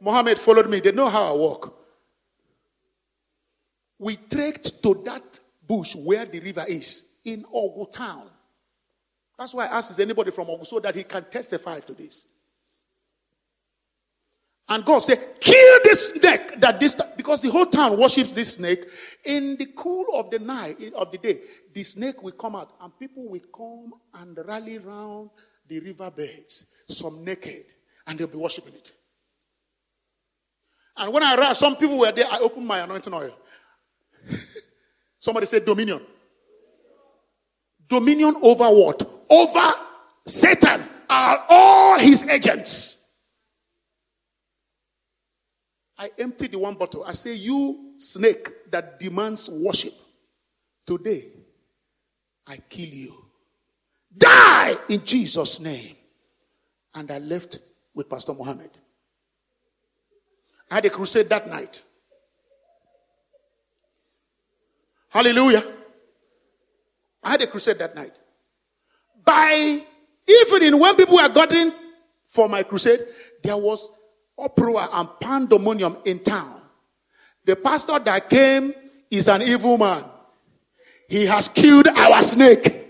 Muhammad 0.00 0.38
followed 0.38 0.68
me. 0.70 0.80
They 0.80 0.92
know 0.92 1.08
how 1.08 1.34
I 1.34 1.36
walk. 1.36 1.76
We 3.98 4.16
trekked 4.16 4.82
to 4.82 5.02
that 5.06 5.40
bush 5.66 5.96
where 5.96 6.24
the 6.24 6.38
river 6.38 6.64
is 6.68 7.04
in 7.24 7.44
Awgu 7.44 7.90
town. 7.90 8.30
That's 9.38 9.52
why 9.52 9.66
I 9.66 9.78
asked, 9.78 9.90
is 9.90 10.00
anybody 10.00 10.30
from 10.30 10.46
Awgu 10.46 10.66
so 10.66 10.78
that 10.80 10.94
he 10.94 11.02
can 11.02 11.24
testify 11.24 11.80
to 11.80 11.94
this? 11.94 12.26
And 14.68 14.84
God 14.84 14.98
said, 15.00 15.40
kill 15.40 15.78
this 15.84 16.08
snake 16.08 16.60
that 16.60 16.80
this, 16.80 16.96
because 17.16 17.40
the 17.40 17.50
whole 17.50 17.66
town 17.66 17.96
worships 17.98 18.32
this 18.32 18.54
snake. 18.54 18.84
In 19.24 19.56
the 19.56 19.66
cool 19.76 20.06
of 20.12 20.30
the 20.30 20.40
night, 20.40 20.92
of 20.94 21.12
the 21.12 21.18
day, 21.18 21.40
the 21.72 21.84
snake 21.84 22.22
will 22.22 22.32
come 22.32 22.56
out 22.56 22.72
and 22.80 22.98
people 22.98 23.28
will 23.28 23.40
come 23.54 23.92
and 24.14 24.36
rally 24.44 24.78
around 24.78 25.30
the 25.68 25.78
riverbeds, 25.78 26.66
some 26.88 27.24
naked, 27.24 27.66
and 28.06 28.18
they'll 28.18 28.26
be 28.26 28.38
worshiping 28.38 28.74
it. 28.74 28.92
And 30.96 31.12
when 31.12 31.22
I 31.22 31.36
arrived, 31.36 31.58
some 31.58 31.76
people 31.76 31.98
were 31.98 32.10
there, 32.10 32.26
I 32.30 32.38
opened 32.38 32.66
my 32.66 32.80
anointing 32.80 33.12
oil. 33.12 33.36
Somebody 35.18 35.46
said 35.46 35.64
dominion. 35.64 36.00
Dominion 37.88 38.36
over 38.42 38.64
what? 38.64 39.24
Over 39.28 39.72
Satan 40.26 40.88
are 41.08 41.44
all 41.48 41.98
his 41.98 42.24
agents. 42.24 42.95
I 45.98 46.10
emptied 46.18 46.52
the 46.52 46.58
one 46.58 46.74
bottle. 46.74 47.04
I 47.04 47.12
say, 47.12 47.34
You 47.34 47.92
snake 47.98 48.70
that 48.70 48.98
demands 48.98 49.48
worship, 49.48 49.94
today 50.86 51.28
I 52.46 52.58
kill 52.68 52.88
you. 52.88 53.14
Die 54.16 54.76
in 54.88 55.04
Jesus' 55.04 55.60
name. 55.60 55.96
And 56.94 57.10
I 57.10 57.18
left 57.18 57.58
with 57.94 58.08
Pastor 58.08 58.32
Muhammad. 58.32 58.70
I 60.70 60.76
had 60.76 60.84
a 60.86 60.90
crusade 60.90 61.28
that 61.28 61.48
night. 61.48 61.82
Hallelujah. 65.08 65.64
I 67.22 67.30
had 67.30 67.42
a 67.42 67.46
crusade 67.46 67.78
that 67.78 67.94
night. 67.94 68.12
By 69.24 69.84
evening, 70.26 70.78
when 70.78 70.94
people 70.96 71.16
were 71.16 71.28
gathering 71.28 71.72
for 72.28 72.48
my 72.48 72.62
crusade, 72.62 73.00
there 73.42 73.56
was 73.56 73.90
uproar 74.38 74.88
and 74.92 75.08
pandemonium 75.20 75.96
in 76.04 76.18
town. 76.22 76.60
The 77.44 77.56
pastor 77.56 77.98
that 77.98 78.28
came 78.28 78.74
is 79.10 79.28
an 79.28 79.42
evil 79.42 79.78
man. 79.78 80.04
He 81.08 81.24
has 81.26 81.48
killed 81.48 81.86
our 81.88 82.22
snake. 82.22 82.84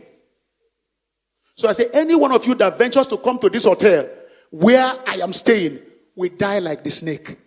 So 1.55 1.69
I 1.69 1.73
say, 1.73 1.89
any 1.93 2.15
one 2.15 2.33
of 2.33 2.47
you 2.47 2.55
that 2.57 2.79
ventures 2.79 3.07
to 3.09 3.19
come 3.19 3.39
to 3.39 3.49
this 3.49 3.65
hotel 3.65 4.09
where 4.51 4.95
I 5.07 5.17
am 5.17 5.33
staying 5.33 5.81
will 6.15 6.31
die 6.37 6.59
like 6.59 6.83
the 6.83 6.91
snake. 6.91 7.39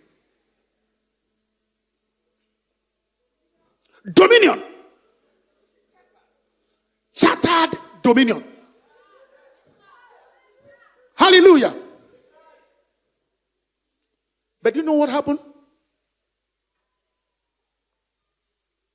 Dominion. 4.12 4.62
Shattered 7.12 7.78
dominion. 8.02 8.44
Hallelujah. 11.14 11.74
But 14.62 14.76
you 14.76 14.82
know 14.82 14.92
what 14.92 15.08
happened? 15.08 15.38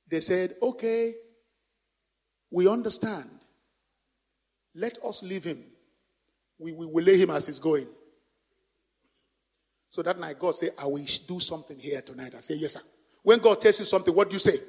They 0.08 0.20
said, 0.20 0.54
okay, 0.62 1.14
we 2.50 2.68
understand. 2.68 3.30
Let 4.74 4.98
us 5.04 5.22
leave 5.22 5.44
him. 5.44 5.64
We, 6.58 6.72
we 6.72 6.86
will 6.86 7.04
lay 7.04 7.18
him 7.18 7.30
as 7.30 7.46
he's 7.46 7.58
going. 7.58 7.88
So 9.88 10.02
that 10.02 10.18
night, 10.18 10.38
God 10.38 10.56
said, 10.56 10.72
I 10.78 10.86
will 10.86 11.04
do 11.26 11.40
something 11.40 11.78
here 11.78 12.02
tonight. 12.02 12.34
I 12.36 12.40
say, 12.40 12.54
Yes, 12.54 12.74
sir. 12.74 12.80
When 13.22 13.38
God 13.38 13.60
tells 13.60 13.78
you 13.78 13.84
something, 13.84 14.14
what 14.14 14.28
do 14.28 14.34
you 14.34 14.38
say? 14.38 14.60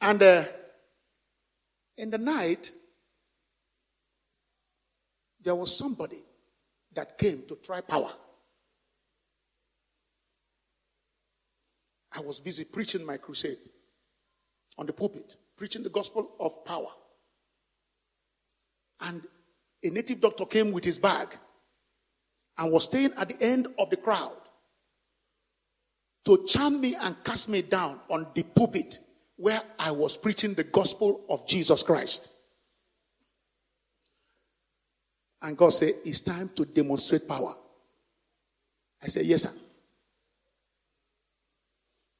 And 0.00 0.22
uh, 0.22 0.44
in 1.96 2.10
the 2.10 2.18
night, 2.18 2.72
there 5.42 5.54
was 5.54 5.76
somebody 5.76 6.22
that 6.94 7.18
came 7.18 7.42
to 7.48 7.56
try 7.56 7.80
power. 7.80 8.12
I 12.12 12.20
was 12.20 12.40
busy 12.40 12.64
preaching 12.64 13.04
my 13.04 13.16
crusade 13.16 13.58
on 14.76 14.86
the 14.86 14.92
pulpit, 14.92 15.36
preaching 15.56 15.82
the 15.82 15.90
gospel 15.90 16.32
of 16.38 16.64
power. 16.64 16.90
And 19.00 19.26
a 19.82 19.90
native 19.90 20.20
doctor 20.20 20.44
came 20.44 20.72
with 20.72 20.84
his 20.84 20.98
bag 20.98 21.36
and 22.58 22.70
was 22.70 22.84
staying 22.84 23.12
at 23.16 23.28
the 23.28 23.42
end 23.42 23.68
of 23.78 23.90
the 23.90 23.96
crowd 23.96 24.36
to 26.24 26.44
charm 26.46 26.80
me 26.80 26.94
and 26.94 27.16
cast 27.24 27.48
me 27.48 27.62
down 27.62 27.98
on 28.08 28.26
the 28.34 28.42
pulpit 28.42 29.00
where 29.36 29.62
I 29.78 29.90
was 29.90 30.16
preaching 30.16 30.54
the 30.54 30.64
gospel 30.64 31.24
of 31.28 31.46
Jesus 31.46 31.82
Christ. 31.82 32.28
And 35.42 35.56
God 35.56 35.70
said, 35.70 35.94
It's 36.04 36.20
time 36.20 36.50
to 36.54 36.64
demonstrate 36.64 37.28
power. 37.28 37.54
I 39.02 39.08
said, 39.08 39.26
Yes, 39.26 39.42
sir. 39.42 39.52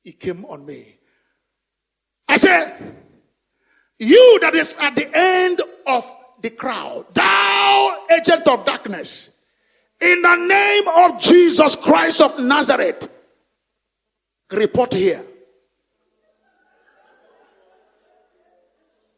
He 0.02 0.12
came 0.12 0.44
on 0.46 0.66
me. 0.66 0.98
I 2.28 2.36
said, 2.36 2.96
You 3.98 4.38
that 4.42 4.54
is 4.56 4.76
at 4.80 4.96
the 4.96 5.08
end 5.16 5.62
of 5.86 6.16
the 6.40 6.50
crowd, 6.50 7.06
thou 7.14 8.04
agent 8.10 8.48
of 8.48 8.64
darkness, 8.64 9.30
In 10.00 10.20
the 10.20 10.34
name 10.34 10.88
of 10.88 11.20
Jesus 11.20 11.76
Christ 11.76 12.20
of 12.20 12.40
Nazareth, 12.40 13.08
report 14.50 14.92
here. 14.92 15.24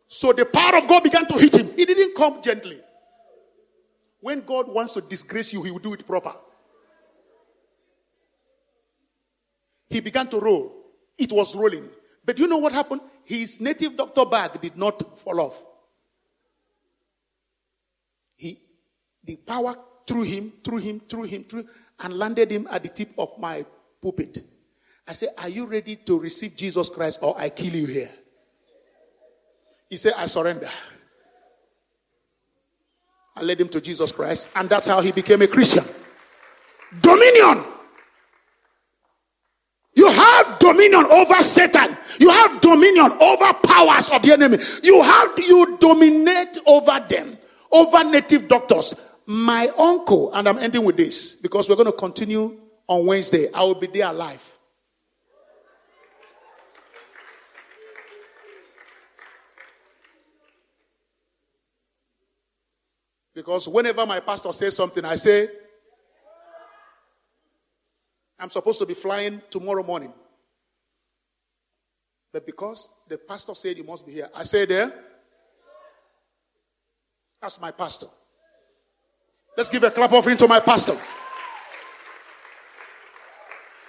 So 0.07 0.32
the 0.32 0.44
power 0.44 0.76
of 0.76 0.86
God 0.86 1.02
began 1.02 1.26
to 1.26 1.34
hit 1.34 1.57
him. 1.57 1.72
He 1.74 1.86
didn't 1.86 2.14
come 2.14 2.40
gently. 2.42 2.80
When 4.24 4.40
God 4.40 4.68
wants 4.68 4.94
to 4.94 5.02
disgrace 5.02 5.52
you, 5.52 5.62
He 5.62 5.70
will 5.70 5.80
do 5.80 5.92
it 5.92 6.06
proper. 6.06 6.32
He 9.86 10.00
began 10.00 10.28
to 10.28 10.40
roll. 10.40 10.74
It 11.18 11.30
was 11.30 11.54
rolling. 11.54 11.90
But 12.24 12.38
you 12.38 12.46
know 12.46 12.56
what 12.56 12.72
happened? 12.72 13.02
His 13.22 13.60
native 13.60 13.98
doctor 13.98 14.24
bag 14.24 14.58
did 14.62 14.78
not 14.78 15.20
fall 15.20 15.42
off. 15.42 15.62
He, 18.34 18.62
the 19.22 19.36
power 19.36 19.76
threw 20.06 20.22
him, 20.22 20.54
threw 20.64 20.78
him, 20.78 21.02
threw 21.06 21.24
him, 21.24 21.44
threw, 21.44 21.66
and 22.00 22.14
landed 22.14 22.50
him 22.50 22.66
at 22.70 22.82
the 22.82 22.88
tip 22.88 23.10
of 23.18 23.38
my 23.38 23.66
pulpit. 24.00 24.42
I 25.06 25.12
said, 25.12 25.34
Are 25.36 25.50
you 25.50 25.66
ready 25.66 25.96
to 25.96 26.18
receive 26.18 26.56
Jesus 26.56 26.88
Christ 26.88 27.18
or 27.20 27.38
I 27.38 27.50
kill 27.50 27.76
you 27.76 27.86
here? 27.86 28.10
He 29.90 29.98
said, 29.98 30.14
I 30.16 30.24
surrender. 30.24 30.70
I 33.37 33.43
led 33.43 33.61
him 33.61 33.68
to 33.70 33.80
Jesus 33.80 34.12
Christ, 34.12 34.49
and 34.55 34.68
that's 34.68 34.87
how 34.87 35.01
he 35.01 35.12
became 35.12 35.43
a 35.43 35.47
Christian. 35.47 35.85
Dominion. 37.01 37.64
You 39.97 40.11
have 40.11 40.59
dominion 40.59 41.07
over 41.07 41.41
Satan. 41.43 41.97
You 42.18 42.30
have 42.30 42.61
dominion 42.61 43.12
over 43.20 43.53
powers 43.55 44.11
of 44.11 44.22
the 44.22 44.32
enemy. 44.32 44.59
You 44.82 45.03
have 45.03 45.39
you 45.39 45.76
dominate 45.78 46.59
over 46.66 47.05
them, 47.09 47.39
over 47.70 48.05
native 48.05 48.49
doctors. 48.49 48.95
My 49.26 49.68
uncle, 49.78 50.32
and 50.35 50.49
I'm 50.49 50.59
ending 50.59 50.85
with 50.85 50.97
this 50.97 51.35
because 51.35 51.68
we're 51.68 51.76
going 51.76 51.87
to 51.87 51.93
continue 51.93 52.59
on 52.87 53.07
Wednesday. 53.07 53.51
I 53.53 53.62
will 53.62 53.76
be 53.76 53.87
there 53.87 54.11
alive. 54.11 54.53
Because 63.35 63.68
whenever 63.68 64.07
my 64.07 64.20
pastor 64.20 64.53
says 64.53 64.76
something, 64.76 65.05
I 65.05 65.16
say, 65.16 65.49
I'm 68.39 68.51
supposed 68.51 68.78
to 68.78 68.87
be 68.87 68.95
flying 68.95 69.43
tomorrow 69.51 69.82
morning. 69.82 70.12
But 72.32 72.47
because 72.47 72.93
the 73.09 73.18
pastor 73.18 73.55
said 73.55 73.76
you 73.76 73.85
must 73.85 74.07
be 74.07 74.12
here, 74.12 74.28
I 74.35 74.43
say 74.45 74.66
there. 74.66 74.93
That's 77.41 77.61
my 77.61 77.70
pastor. 77.70 78.07
Let's 79.57 79.68
give 79.68 79.85
a 79.85 79.91
clap 79.91 80.12
offering 80.12 80.37
to 80.39 80.49
my 80.49 80.61
pastor. 80.61 80.99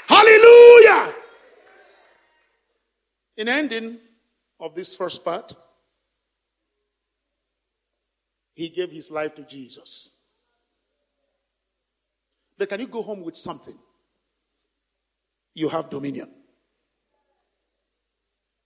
Hallelujah! 0.08 1.14
In 3.38 3.50
ending 3.50 3.98
of 4.60 4.76
this 4.76 4.96
first 4.96 5.24
part, 5.24 5.54
he 8.56 8.70
gave 8.70 8.90
his 8.90 9.12
life 9.12 9.36
to 9.36 9.44
Jesus. 9.44 10.12
But 12.58 12.70
can 12.70 12.80
you 12.80 12.88
go 12.88 13.02
home 13.02 13.22
with 13.22 13.36
something? 13.36 13.78
You 15.54 15.68
have 15.70 15.90
dominion. 15.90 16.30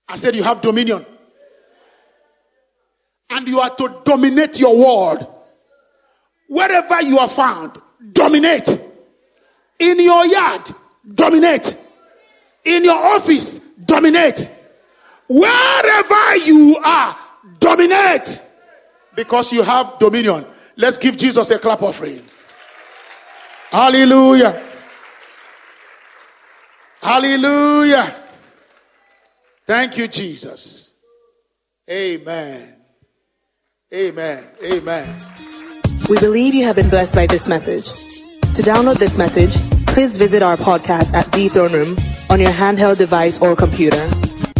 I 0.08 0.16
said 0.16 0.36
you 0.36 0.44
have 0.44 0.62
dominion. 0.62 1.06
And 3.32 3.48
you 3.48 3.60
are 3.60 3.76
to 3.76 4.02
dominate 4.04 4.60
your 4.60 4.78
world. 4.78 5.28
Wherever 6.48 7.02
you 7.02 7.18
are 7.18 7.28
found, 7.28 7.82
dominate. 8.14 8.70
In 9.80 10.00
your 10.02 10.26
yard, 10.26 10.72
dominate. 11.16 11.78
In 12.64 12.84
your 12.84 12.98
office, 12.98 13.60
dominate. 13.86 14.50
Wherever 15.28 16.36
you 16.38 16.78
are, 16.84 17.18
dominate 17.60 18.44
because 19.16 19.51
you 19.51 19.64
have 19.64 19.99
dominion. 19.99 20.45
Let's 20.76 20.97
give 20.97 21.18
Jesus 21.18 21.51
a 21.51 21.60
clap 21.60 21.82
offering. 21.82 22.24
Hallelujah. 23.70 24.64
Hallelujah. 27.01 28.16
Thank 29.66 29.97
you, 29.97 30.07
Jesus. 30.07 30.93
Amen. 31.89 32.76
Amen. 33.93 34.43
Amen. 34.64 35.16
We 36.10 36.18
believe 36.20 36.53
you 36.53 36.64
have 36.66 36.76
been 36.76 36.89
blessed 36.89 37.14
by 37.14 37.28
this 37.28 37.47
message. 37.47 37.91
To 38.55 38.64
download 38.64 38.97
this 38.97 39.18
message, 39.18 39.55
please 39.88 40.18
visit 40.18 40.41
our 40.41 40.57
podcast 40.57 41.14
at 41.14 41.32
The 41.32 41.49
Throne 41.49 41.74
Room 41.74 41.97
on 42.30 42.39
your 42.39 42.51
handheld 42.51 42.97
device 42.97 43.39
or 43.39 43.55
computer. 43.55 44.10